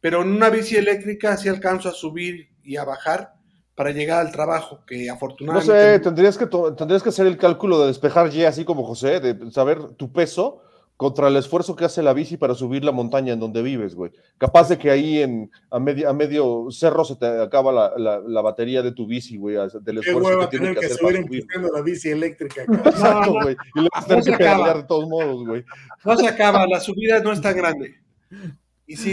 Pero 0.00 0.22
en 0.22 0.28
una 0.28 0.50
bici 0.50 0.76
eléctrica 0.76 1.36
sí 1.36 1.48
alcanzo 1.48 1.88
a 1.88 1.92
subir 1.92 2.50
y 2.62 2.76
a 2.76 2.84
bajar 2.84 3.39
para 3.80 3.92
llegar 3.92 4.26
al 4.26 4.30
trabajo, 4.30 4.80
que 4.86 5.08
afortunadamente... 5.08 5.72
No 5.72 5.74
sé, 5.74 6.00
tendrías 6.00 6.36
que, 6.36 6.46
tendrías 6.76 7.02
que 7.02 7.08
hacer 7.08 7.26
el 7.26 7.38
cálculo 7.38 7.80
de 7.80 7.86
despejar 7.86 8.28
ya, 8.28 8.50
así 8.50 8.62
como 8.62 8.84
José, 8.84 9.20
de 9.20 9.50
saber 9.50 9.94
tu 9.94 10.12
peso 10.12 10.60
contra 10.98 11.28
el 11.28 11.36
esfuerzo 11.36 11.74
que 11.76 11.86
hace 11.86 12.02
la 12.02 12.12
bici 12.12 12.36
para 12.36 12.54
subir 12.54 12.84
la 12.84 12.92
montaña 12.92 13.32
en 13.32 13.40
donde 13.40 13.62
vives, 13.62 13.94
güey. 13.94 14.12
Capaz 14.36 14.68
de 14.68 14.76
que 14.76 14.90
ahí 14.90 15.22
en, 15.22 15.50
a, 15.70 15.80
medio, 15.80 16.10
a 16.10 16.12
medio 16.12 16.66
cerro 16.70 17.06
se 17.06 17.16
te 17.16 17.24
acaba 17.24 17.72
la, 17.72 18.20
la, 18.20 18.42
batería 18.42 18.82
de 18.82 18.92
tu 18.92 19.06
bici, 19.06 19.38
güey, 19.38 19.56
del 19.80 19.96
esfuerzo 19.96 20.40
que 20.40 20.58
tienes 20.58 20.78
que, 20.78 20.84
hacer 20.84 20.98
para 21.00 21.22
subir. 21.22 21.46
la 21.72 21.80
bici 21.80 22.10
eléctrica. 22.10 22.64
Exacto, 22.84 23.32
güey. 23.32 23.56
y 23.76 23.80
le 23.80 23.88
vas 23.94 24.04
a 24.04 24.08
tener 24.08 24.24
que 24.24 24.36
pedalear 24.36 24.76
de 24.76 24.82
todos 24.82 25.08
modos, 25.08 25.46
güey. 25.46 25.64
No 26.04 26.16
se 26.18 26.28
acaba, 26.28 26.66
la 26.66 26.80
subida 26.80 27.20
no 27.20 27.32
es 27.32 27.40
tan 27.40 27.56
grande 27.56 27.94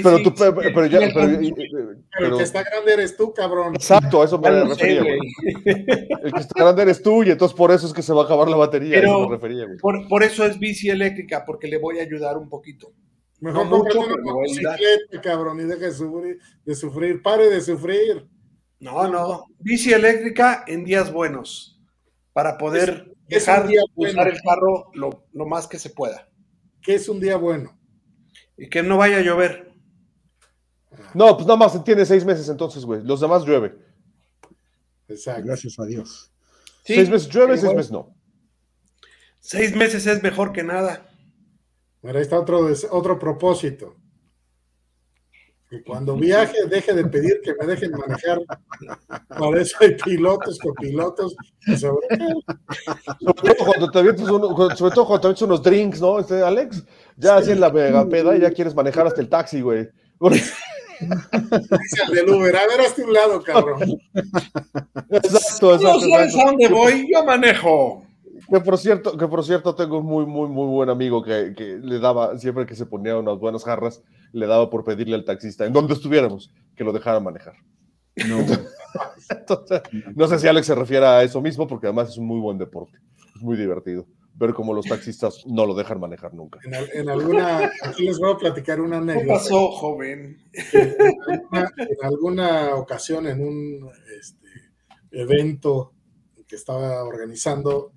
pero 0.03 0.23
tú, 0.23 0.33
pero, 0.33 0.85
ya, 0.85 0.99
pero, 1.13 1.23
el 1.23 2.37
que 2.37 2.43
está 2.43 2.63
grande 2.63 2.93
eres 2.93 3.15
tú, 3.15 3.33
cabrón. 3.33 3.75
Exacto, 3.75 4.21
a 4.21 4.25
eso 4.25 4.39
me 4.39 4.63
refería, 4.63 5.01
güey. 5.01 5.19
El 6.23 6.33
que 6.33 6.39
está 6.39 6.63
grande 6.63 6.81
eres 6.81 7.01
tú 7.01 7.23
y 7.23 7.31
entonces 7.31 7.55
por 7.55 7.71
eso 7.71 7.87
es 7.87 7.93
que 7.93 8.01
se 8.01 8.13
va 8.13 8.23
a 8.23 8.25
acabar 8.25 8.47
la 8.49 8.57
batería. 8.57 8.99
Pero, 8.99 9.27
me 9.27 9.35
refería, 9.35 9.65
por, 9.79 10.07
por, 10.07 10.23
eso 10.23 10.45
es 10.45 10.57
bici 10.57 10.89
eléctrica, 10.89 11.43
porque 11.45 11.67
le 11.67 11.77
voy 11.77 11.99
a 11.99 12.03
ayudar 12.03 12.37
un 12.37 12.49
poquito. 12.49 12.93
Mejor 13.39 13.67
no 13.67 13.77
mucho, 13.77 13.99
cabrón, 15.21 15.59
y 15.59 15.63
deje 15.65 15.85
de 15.85 15.91
sufrir, 15.91 16.39
de 16.65 16.75
sufrir, 16.75 17.21
pare 17.21 17.49
de 17.49 17.61
sufrir. 17.61 18.27
No, 18.79 19.07
no, 19.07 19.45
bici 19.59 19.93
eléctrica 19.93 20.63
en 20.67 20.85
días 20.85 21.11
buenos, 21.11 21.79
para 22.33 22.57
poder 22.57 23.13
dejar 23.27 23.67
de 23.67 23.77
usar 23.95 24.27
el 24.27 24.41
carro 24.41 24.89
lo, 24.93 25.25
lo 25.33 25.45
más 25.45 25.67
que 25.67 25.77
se 25.77 25.91
pueda. 25.91 26.27
¿Qué 26.81 26.95
es 26.95 27.09
un 27.09 27.19
día 27.19 27.37
bueno? 27.37 27.77
Y 28.57 28.69
que 28.69 28.81
no 28.81 28.97
vaya 28.97 29.17
a 29.17 29.21
llover. 29.21 29.66
No, 31.13 31.35
pues 31.35 31.47
nada 31.47 31.57
más 31.57 31.83
tiene 31.83 32.05
seis 32.05 32.25
meses 32.25 32.49
entonces, 32.49 32.85
güey. 32.85 33.01
Los 33.03 33.21
demás 33.21 33.45
llueve. 33.45 33.75
Exacto. 35.07 35.43
Gracias 35.45 35.79
a 35.79 35.85
Dios. 35.85 36.31
seis 36.83 37.09
meses 37.09 37.29
llueve, 37.29 37.57
seis 37.57 37.73
meses 37.73 37.91
no. 37.91 38.15
Seis 39.39 39.75
meses 39.75 40.05
es 40.05 40.21
mejor 40.21 40.51
que 40.51 40.63
nada. 40.63 41.07
Mira, 42.01 42.19
ahí 42.19 42.23
está 42.23 42.39
otro, 42.39 42.67
otro 42.91 43.17
propósito. 43.17 43.95
Que 45.69 45.83
cuando 45.83 46.15
viaje 46.15 46.65
deje 46.69 46.93
de 46.93 47.05
pedir 47.05 47.41
que 47.41 47.53
me 47.59 47.65
dejen 47.65 47.91
manejar. 47.91 48.39
Para 49.27 49.61
eso 49.61 49.77
hay 49.81 49.95
pilotos, 49.95 50.57
copilotos. 50.59 51.35
Sobre, 51.77 52.07
sobre 53.19 53.53
todo 53.55 53.65
cuando 53.65 53.91
te 53.91 53.99
avientas 53.99 54.27
sobre 54.27 54.95
todo 54.95 55.05
cuando 55.05 55.21
te 55.21 55.27
avientas 55.27 55.41
unos 55.41 55.63
drinks, 55.63 55.99
¿no? 55.99 56.19
Este, 56.19 56.41
Alex, 56.41 56.83
ya 57.17 57.37
así 57.37 57.51
en 57.51 57.59
la 57.59 57.71
peda 57.71 58.37
y 58.37 58.41
ya 58.41 58.51
quieres 58.51 58.73
manejar 58.73 59.07
hasta 59.07 59.19
el 59.19 59.29
taxi, 59.29 59.59
güey. 59.61 59.89
Dice 60.99 62.03
el 62.07 62.15
del 62.15 62.29
Uber, 62.29 62.55
a 62.55 62.67
ver 62.67 62.81
hasta 62.81 63.03
un 63.03 63.13
lado, 63.13 63.41
cabrón. 63.43 63.81
Exacto, 65.09 65.75
exacto. 65.75 65.77
No 65.79 65.99
sabes 65.99 66.35
a 66.35 66.45
dónde 66.45 66.67
voy, 66.67 67.07
yo 67.11 67.23
manejo. 67.23 68.03
Que 68.49 68.61
por 68.61 68.77
cierto, 68.77 69.17
que 69.17 69.27
por 69.27 69.43
cierto 69.43 69.75
tengo 69.75 69.99
un 69.99 70.05
muy, 70.05 70.25
muy, 70.25 70.47
muy 70.47 70.67
buen 70.67 70.89
amigo 70.89 71.21
que, 71.23 71.53
que, 71.55 71.79
le 71.81 71.99
daba, 71.99 72.37
siempre 72.37 72.65
que 72.65 72.75
se 72.75 72.85
ponía 72.85 73.17
unas 73.17 73.37
buenas 73.37 73.63
jarras, 73.63 74.01
le 74.31 74.47
daba 74.47 74.69
por 74.69 74.83
pedirle 74.83 75.15
al 75.15 75.25
taxista, 75.25 75.65
en 75.65 75.73
donde 75.73 75.93
estuviéramos, 75.93 76.51
que 76.75 76.83
lo 76.83 76.93
dejara 76.93 77.19
manejar. 77.19 77.55
No. 78.27 78.37
no 80.15 80.27
sé 80.27 80.39
si 80.39 80.47
Alex 80.47 80.67
se 80.67 80.75
refiere 80.75 81.05
a 81.05 81.23
eso 81.23 81.41
mismo, 81.41 81.67
porque 81.67 81.87
además 81.87 82.09
es 82.09 82.17
un 82.17 82.25
muy 82.25 82.39
buen 82.39 82.57
deporte, 82.57 82.97
es 83.35 83.41
muy 83.41 83.57
divertido 83.57 84.07
ver 84.37 84.53
cómo 84.53 84.73
los 84.73 84.85
taxistas 84.85 85.45
no 85.47 85.65
lo 85.65 85.73
dejan 85.73 85.99
manejar 85.99 86.33
nunca. 86.33 86.59
En, 86.93 87.09
alguna, 87.09 87.71
aquí 87.81 88.03
les 88.03 88.19
voy 88.19 88.33
a 88.33 88.37
platicar 88.37 88.79
una 88.79 88.97
anécdota. 88.97 89.25
¿Qué 89.25 89.31
pasó, 89.31 89.71
joven? 89.71 90.37
En 90.73 92.05
alguna, 92.05 92.75
ocasión, 92.75 93.27
en 93.27 93.41
un 93.41 93.89
este, 94.19 94.47
evento 95.11 95.93
que 96.47 96.55
estaba 96.55 97.03
organizando 97.03 97.93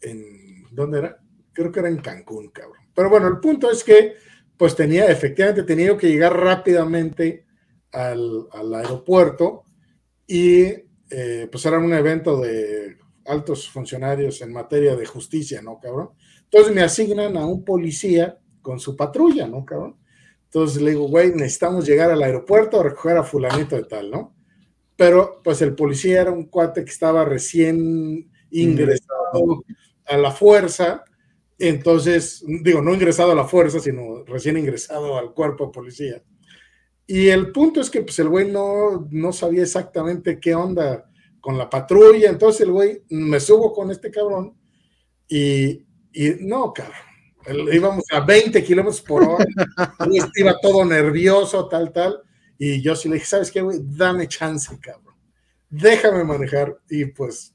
en, 0.00 0.64
¿dónde 0.70 0.98
era? 1.00 1.18
Creo 1.52 1.72
que 1.72 1.80
era 1.80 1.88
en 1.88 1.98
Cancún, 1.98 2.50
cabrón. 2.50 2.84
Pero 2.94 3.10
bueno, 3.10 3.26
el 3.26 3.40
punto 3.40 3.70
es 3.70 3.82
que, 3.82 4.14
pues 4.56 4.76
tenía, 4.76 5.06
efectivamente, 5.06 5.64
tenía 5.64 5.96
que 5.96 6.08
llegar 6.08 6.38
rápidamente 6.38 7.46
al, 7.92 8.48
aeropuerto 8.74 9.64
y 10.26 10.62
eh, 11.10 11.48
pues 11.50 11.66
era 11.66 11.78
un 11.78 11.92
evento 11.92 12.40
de 12.40 12.99
altos 13.30 13.68
funcionarios 13.68 14.40
en 14.42 14.52
materia 14.52 14.96
de 14.96 15.06
justicia, 15.06 15.62
¿no, 15.62 15.78
cabrón? 15.80 16.10
Entonces 16.44 16.74
me 16.74 16.82
asignan 16.82 17.36
a 17.36 17.46
un 17.46 17.64
policía 17.64 18.38
con 18.60 18.78
su 18.78 18.96
patrulla, 18.96 19.46
¿no, 19.46 19.64
cabrón? 19.64 19.96
Entonces 20.44 20.82
le 20.82 20.90
digo, 20.90 21.08
güey, 21.08 21.32
necesitamos 21.32 21.86
llegar 21.86 22.10
al 22.10 22.22
aeropuerto 22.22 22.80
a 22.80 22.82
recoger 22.82 23.16
a 23.16 23.24
fulanito 23.24 23.76
de 23.76 23.84
tal, 23.84 24.10
¿no? 24.10 24.34
Pero 24.96 25.40
pues 25.42 25.62
el 25.62 25.74
policía 25.74 26.22
era 26.22 26.32
un 26.32 26.46
cuate 26.46 26.84
que 26.84 26.90
estaba 26.90 27.24
recién 27.24 28.30
ingresado 28.50 29.64
a 30.06 30.16
la 30.16 30.32
fuerza, 30.32 31.04
entonces, 31.60 32.42
digo, 32.62 32.80
no 32.80 32.94
ingresado 32.94 33.32
a 33.32 33.34
la 33.34 33.44
fuerza, 33.44 33.80
sino 33.80 34.24
recién 34.24 34.56
ingresado 34.56 35.18
al 35.18 35.34
cuerpo 35.34 35.66
de 35.66 35.72
policía. 35.72 36.22
Y 37.06 37.28
el 37.28 37.52
punto 37.52 37.80
es 37.80 37.90
que 37.90 38.02
pues 38.02 38.18
el 38.18 38.28
güey 38.28 38.50
no, 38.50 39.06
no 39.10 39.32
sabía 39.32 39.62
exactamente 39.62 40.40
qué 40.40 40.54
onda 40.54 41.09
con 41.40 41.58
la 41.58 41.68
patrulla. 41.68 42.30
Entonces 42.30 42.62
el 42.62 42.72
güey, 42.72 43.02
me 43.10 43.40
subo 43.40 43.72
con 43.72 43.90
este 43.90 44.10
cabrón 44.10 44.56
y, 45.28 45.84
y 46.12 46.36
no, 46.40 46.72
cabrón. 46.72 47.10
Íbamos 47.72 48.04
a 48.12 48.20
20 48.20 48.62
kilómetros 48.62 49.00
por 49.00 49.22
hora, 49.24 49.46
iba 50.36 50.54
todo 50.60 50.84
nervioso, 50.84 51.66
tal, 51.68 51.92
tal. 51.92 52.20
Y 52.58 52.82
yo 52.82 52.94
sí 52.94 53.08
le 53.08 53.14
dije, 53.14 53.26
¿sabes 53.26 53.50
qué, 53.50 53.62
güey? 53.62 53.78
Dame 53.82 54.28
chance, 54.28 54.78
cabrón. 54.78 55.14
Déjame 55.70 56.24
manejar. 56.24 56.76
Y 56.90 57.06
pues, 57.06 57.54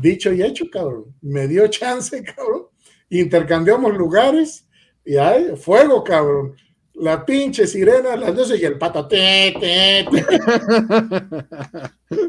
dicho 0.00 0.32
y 0.32 0.42
hecho, 0.42 0.64
cabrón. 0.70 1.14
Me 1.20 1.46
dio 1.46 1.68
chance, 1.68 2.20
cabrón. 2.36 2.66
Intercambiamos 3.08 3.94
lugares 3.94 4.66
y 5.04 5.16
hay 5.16 5.54
fuego, 5.56 6.02
cabrón. 6.02 6.56
La 6.94 7.24
pinche 7.24 7.66
sirena, 7.66 8.16
las 8.16 8.34
luces 8.34 8.60
y 8.60 8.64
el 8.64 8.78
pato. 8.78 9.08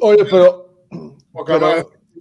Oye, 0.02 0.26
pero 0.30 0.63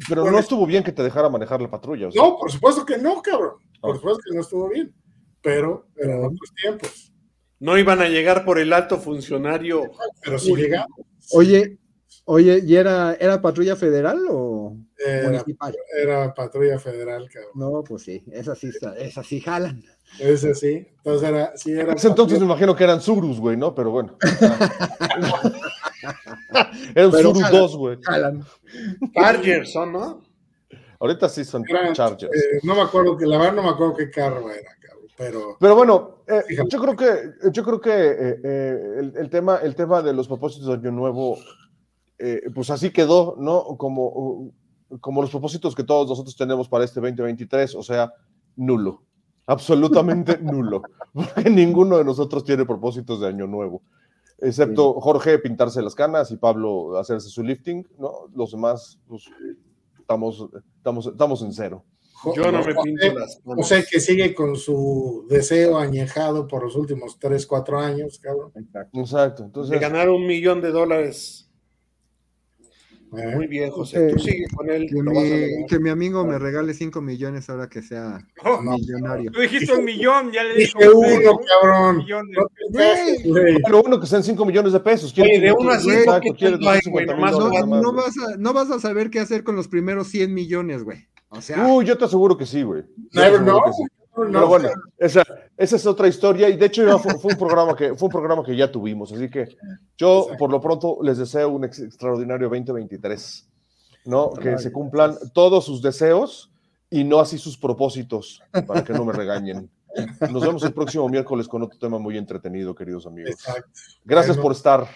pero, 0.08 0.30
no 0.30 0.38
estuvo 0.38 0.66
bien 0.66 0.82
que 0.82 0.92
te 0.92 1.02
dejara 1.02 1.28
manejar 1.28 1.60
la 1.60 1.70
patrulla. 1.70 2.08
No, 2.14 2.36
por 2.38 2.50
supuesto 2.50 2.84
que 2.84 2.98
no, 2.98 3.20
cabrón. 3.22 3.54
Por 3.80 3.96
supuesto 3.96 4.22
que 4.28 4.34
no 4.34 4.40
estuvo 4.40 4.68
bien. 4.68 4.94
Pero 5.42 5.86
en 5.96 6.24
otros 6.24 6.52
tiempos. 6.60 7.12
No 7.58 7.78
iban 7.78 8.00
a 8.00 8.08
llegar 8.08 8.44
por 8.44 8.58
el 8.58 8.72
alto 8.72 8.98
funcionario. 8.98 9.90
Pero 10.24 10.38
sí 10.38 10.54
llegamos. 10.54 10.98
Oye, 11.32 11.78
oye, 12.24 12.62
¿y 12.64 12.76
era, 12.76 13.14
era 13.14 13.40
patrulla 13.40 13.76
federal 13.76 14.20
o 14.30 14.76
era, 15.04 15.28
municipal? 15.28 15.76
Era 15.96 16.32
patrulla 16.34 16.78
federal, 16.78 17.28
cabrón. 17.28 17.52
No, 17.54 17.84
pues 17.84 18.02
sí, 18.02 18.24
esa 18.32 18.54
sí, 18.54 18.70
esa 18.98 19.22
sí 19.22 19.40
jalan. 19.40 19.82
Ese 20.18 20.54
sí. 20.54 20.86
Entonces 20.96 21.28
era, 21.28 21.56
sí 21.56 21.72
era 21.72 21.94
entonces 22.02 22.38
me 22.38 22.46
imagino 22.46 22.76
que 22.76 22.84
eran 22.84 23.00
surus, 23.00 23.38
güey, 23.40 23.56
¿no? 23.56 23.74
Pero 23.74 23.90
bueno. 23.90 24.16
Era 26.94 27.08
un 27.08 27.40
jalan. 27.40 27.52
2, 27.52 27.76
güey. 27.76 27.98
Jalan. 28.02 28.44
Chargers 29.14 29.72
son, 29.72 29.92
¿no? 29.92 30.22
Ahorita 31.00 31.28
sí 31.28 31.44
son 31.44 31.64
Era, 31.68 31.92
Chargers. 31.92 32.32
eh, 32.32 32.60
no 32.62 32.74
me 32.74 32.82
acuerdo 32.82 33.16
que 33.16 33.26
la 33.26 33.36
verdad 33.38 33.54
no 33.54 33.62
me 33.64 33.70
acuerdo 33.70 33.96
qué 33.96 34.10
carro 34.10 34.48
era, 34.50 34.70
cabrón, 34.80 35.08
pero 35.16 35.56
Pero 35.58 35.74
bueno, 35.74 36.18
eh, 36.28 36.42
yo 36.70 36.80
creo 36.80 36.96
que, 36.96 37.50
yo 37.52 37.64
creo 37.64 37.80
que 37.80 37.90
eh, 37.90 38.98
el, 39.00 39.12
el 39.16 39.30
tema, 39.30 39.56
el 39.56 39.74
tema 39.74 40.00
de 40.00 40.12
los 40.12 40.28
propósitos 40.28 40.68
de 40.68 40.74
Año 40.74 40.92
Nuevo, 40.92 41.38
pues 42.54 42.70
así 42.70 42.92
quedó, 42.92 43.34
¿no? 43.36 43.76
Como, 43.76 44.52
como 45.00 45.22
los 45.22 45.30
propósitos 45.30 45.74
que 45.74 45.82
todos 45.82 46.08
nosotros 46.08 46.36
tenemos 46.36 46.68
para 46.68 46.84
este 46.84 47.00
2023, 47.00 47.74
o 47.74 47.82
sea, 47.82 48.12
nulo, 48.56 49.02
absolutamente 49.46 50.38
nulo, 50.42 50.82
porque 51.12 51.50
ninguno 51.50 51.98
de 51.98 52.04
nosotros 52.04 52.44
tiene 52.44 52.64
propósitos 52.64 53.20
de 53.20 53.26
Año 53.26 53.46
Nuevo, 53.46 53.82
excepto 54.42 55.00
Jorge 55.00 55.38
pintarse 55.38 55.80
las 55.82 55.94
canas 55.94 56.30
y 56.30 56.36
Pablo 56.36 56.98
hacerse 56.98 57.28
su 57.28 57.42
lifting, 57.42 57.86
¿no? 57.98 58.28
Los 58.34 58.52
demás, 58.52 58.98
pues, 59.08 59.30
estamos, 59.98 60.48
estamos, 60.76 61.06
estamos 61.06 61.42
en 61.42 61.52
cero. 61.52 61.84
Yo 62.36 62.52
no 62.52 62.64
me 62.64 62.74
pinto 62.74 63.18
las 63.18 63.40
José 63.44 63.84
que 63.90 63.98
sigue 63.98 64.34
con 64.34 64.54
su 64.56 65.26
deseo 65.28 65.78
añejado 65.78 66.46
por 66.46 66.62
los 66.62 66.76
últimos 66.76 67.18
3, 67.18 67.46
4 67.46 67.78
años, 67.80 68.18
cabrón. 68.20 68.52
Exacto. 68.54 69.00
Exacto, 69.00 69.42
de 69.42 69.46
entonces... 69.46 69.80
ganar 69.80 70.08
un 70.08 70.26
millón 70.26 70.60
de 70.60 70.70
dólares. 70.70 71.50
Eh, 73.14 73.34
Muy 73.36 73.46
bien, 73.46 73.70
José. 73.70 74.08
Tú 74.12 74.18
sigue 74.18 74.46
con 74.54 74.70
él. 74.70 74.86
Que 74.88 74.94
lo 75.02 75.10
mi, 75.10 75.66
que 75.68 75.78
mi 75.78 75.90
amigo 75.90 76.24
me 76.24 76.38
regale 76.38 76.72
5 76.72 77.00
millones 77.02 77.48
ahora 77.50 77.68
que 77.68 77.82
sea 77.82 78.18
Oh, 78.44 78.62
no. 78.62 78.72
millonario. 78.72 79.30
tú 79.30 79.40
dijiste 79.40 79.72
un 79.74 79.84
millón, 79.84 80.32
ya 80.32 80.42
le 80.44 80.54
Dije 80.56 80.72
dije 80.78 80.90
uno, 80.90 81.40
cabrón. 81.60 82.04
Pero 83.64 83.82
uno 83.84 84.00
que 84.00 84.06
sean 84.06 84.22
5 84.22 84.44
millones 84.46 84.72
de 84.72 84.80
pesos. 84.80 85.12
¿quién 85.12 85.26
Oye, 85.28 85.40
de 85.40 85.52
uno 85.52 85.70
a 85.70 85.78
cinco, 85.78 85.94
Exacto, 85.94 86.20
¿qué 86.22 86.38
quiere 86.38 86.52
tanto 86.54 86.70
hay, 86.70 86.80
250 86.84 87.14
güey? 87.14 87.64
mil 87.66 87.80
Nomás 87.82 87.82
No, 87.82 87.92
vas 87.92 88.14
a, 88.18 88.36
no 88.38 88.52
vas 88.52 88.70
a 88.70 88.80
saber 88.80 89.10
qué 89.10 89.20
hacer 89.20 89.44
con 89.44 89.56
los 89.56 89.68
primeros 89.68 90.08
100 90.08 90.32
millones, 90.32 90.82
güey. 90.82 91.06
O 91.28 91.40
sea, 91.40 91.66
Uy, 91.66 91.84
yo 91.84 91.96
te 91.96 92.04
aseguro 92.04 92.36
que 92.36 92.46
sí, 92.46 92.62
güey. 92.62 92.82
Never 93.12 93.40
know. 93.40 93.60
No, 94.14 94.24
Pero 94.30 94.46
bueno, 94.46 94.68
esa, 94.98 95.24
esa 95.56 95.76
es 95.76 95.86
otra 95.86 96.06
historia 96.06 96.48
y 96.50 96.56
de 96.56 96.66
hecho 96.66 96.84
ya 96.84 96.98
fue, 96.98 97.14
fue 97.18 97.32
un 97.32 97.38
programa 97.38 97.74
que, 97.74 97.94
fue 97.94 98.06
un 98.08 98.12
programa 98.12 98.44
que 98.44 98.54
ya 98.54 98.70
tuvimos, 98.70 99.10
así 99.12 99.30
que 99.30 99.56
yo 99.96 100.18
Exacto. 100.24 100.38
por 100.38 100.50
lo 100.50 100.60
pronto 100.60 100.98
les 101.02 101.16
deseo 101.16 101.48
un 101.48 101.64
ex- 101.64 101.78
extraordinario 101.80 102.48
2023, 102.50 103.48
¿no? 104.04 104.30
Que 104.34 104.58
se 104.58 104.70
cumplan 104.70 105.16
todos 105.32 105.64
sus 105.64 105.80
deseos 105.80 106.50
y 106.90 107.04
no 107.04 107.20
así 107.20 107.38
sus 107.38 107.56
propósitos, 107.56 108.42
para 108.66 108.84
que 108.84 108.92
no 108.92 109.04
me 109.06 109.12
regañen. 109.14 109.70
Nos 110.30 110.42
vemos 110.42 110.62
el 110.64 110.74
próximo 110.74 111.08
miércoles 111.08 111.48
con 111.48 111.62
otro 111.62 111.78
tema 111.78 111.98
muy 111.98 112.18
entretenido, 112.18 112.74
queridos 112.74 113.06
amigos. 113.06 113.30
Exacto. 113.30 113.70
Gracias 114.04 114.36
Bueno. 114.36 114.42
por 114.42 114.52
estar. 114.52 114.86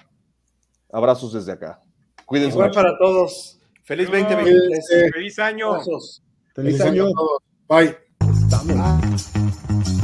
Abrazos 0.92 1.32
desde 1.32 1.52
acá. 1.52 1.80
Cuídense. 2.26 2.52
Igual 2.54 2.68
mucho. 2.68 2.80
para 2.82 2.98
todos. 2.98 3.58
Feliz 3.82 4.08
No, 4.10 4.16
2023. 4.18 4.90
eh, 4.90 5.10
Feliz 5.12 5.38
año. 5.38 5.80
Feliz 5.80 6.22
Feliz 6.54 6.80
año 6.82 7.04
año. 7.06 7.12
a 7.68 7.82
todos. 8.48 8.66
Bye. 8.66 9.14
Estamos. 9.14 9.95